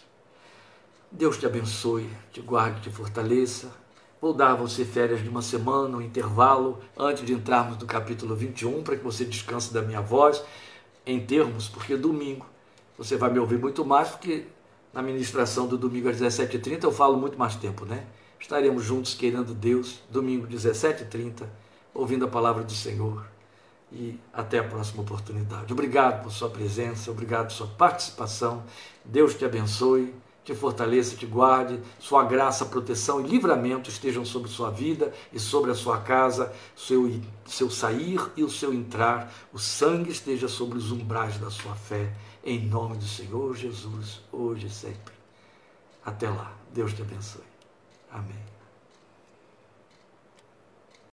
Deus 1.10 1.38
te 1.38 1.46
abençoe, 1.46 2.08
te 2.30 2.42
guarde, 2.42 2.82
te 2.82 2.90
fortaleça. 2.90 3.72
Vou 4.20 4.34
dar 4.34 4.50
a 4.50 4.54
você 4.54 4.84
férias 4.84 5.22
de 5.22 5.28
uma 5.28 5.40
semana, 5.40 5.96
um 5.96 6.02
intervalo, 6.02 6.80
antes 6.96 7.24
de 7.24 7.32
entrarmos 7.32 7.78
no 7.78 7.86
capítulo 7.86 8.36
21, 8.36 8.82
para 8.82 8.96
que 8.96 9.04
você 9.04 9.24
descanse 9.24 9.72
da 9.72 9.80
minha 9.80 10.02
voz. 10.02 10.44
em 11.06 11.24
termos, 11.24 11.68
porque 11.68 11.96
domingo 11.96 12.44
você 12.98 13.16
vai 13.16 13.30
me 13.30 13.38
ouvir 13.38 13.58
muito 13.58 13.82
mais, 13.82 14.08
porque 14.10 14.44
na 14.92 15.00
ministração 15.00 15.66
do 15.66 15.78
domingo 15.78 16.10
às 16.10 16.20
17h30 16.20 16.84
eu 16.84 16.92
falo 16.92 17.16
muito 17.16 17.38
mais 17.38 17.56
tempo, 17.56 17.86
né? 17.86 18.06
Estaremos 18.40 18.84
juntos 18.84 19.14
querendo 19.14 19.54
Deus, 19.54 20.00
domingo 20.10 20.46
17h30, 20.46 21.44
ouvindo 21.94 22.24
a 22.24 22.28
palavra 22.28 22.62
do 22.62 22.72
Senhor. 22.72 23.26
E 23.90 24.18
até 24.32 24.58
a 24.58 24.64
próxima 24.64 25.02
oportunidade. 25.02 25.72
Obrigado 25.72 26.22
por 26.22 26.30
sua 26.30 26.50
presença, 26.50 27.10
obrigado 27.10 27.46
por 27.46 27.52
sua 27.52 27.66
participação. 27.66 28.62
Deus 29.04 29.34
te 29.34 29.44
abençoe 29.44 30.14
te 30.48 30.54
fortaleça, 30.54 31.14
te 31.14 31.26
guarde, 31.26 31.78
sua 31.98 32.24
graça, 32.24 32.64
proteção 32.64 33.20
e 33.20 33.28
livramento 33.28 33.90
estejam 33.90 34.24
sobre 34.24 34.48
sua 34.48 34.70
vida 34.70 35.12
e 35.30 35.38
sobre 35.38 35.70
a 35.70 35.74
sua 35.74 36.00
casa, 36.00 36.50
seu, 36.74 37.20
seu 37.44 37.70
sair 37.70 38.18
e 38.34 38.42
o 38.42 38.48
seu 38.48 38.72
entrar, 38.72 39.30
o 39.52 39.58
sangue 39.58 40.10
esteja 40.10 40.48
sobre 40.48 40.78
os 40.78 40.90
umbrais 40.90 41.36
da 41.36 41.50
sua 41.50 41.74
fé, 41.74 42.14
em 42.42 42.66
nome 42.66 42.96
do 42.96 43.04
Senhor 43.04 43.54
Jesus, 43.54 44.22
hoje 44.32 44.68
e 44.68 44.70
sempre. 44.70 45.12
Até 46.02 46.30
lá, 46.30 46.56
Deus 46.72 46.94
te 46.94 47.02
abençoe. 47.02 47.47
Amén. 48.18 48.57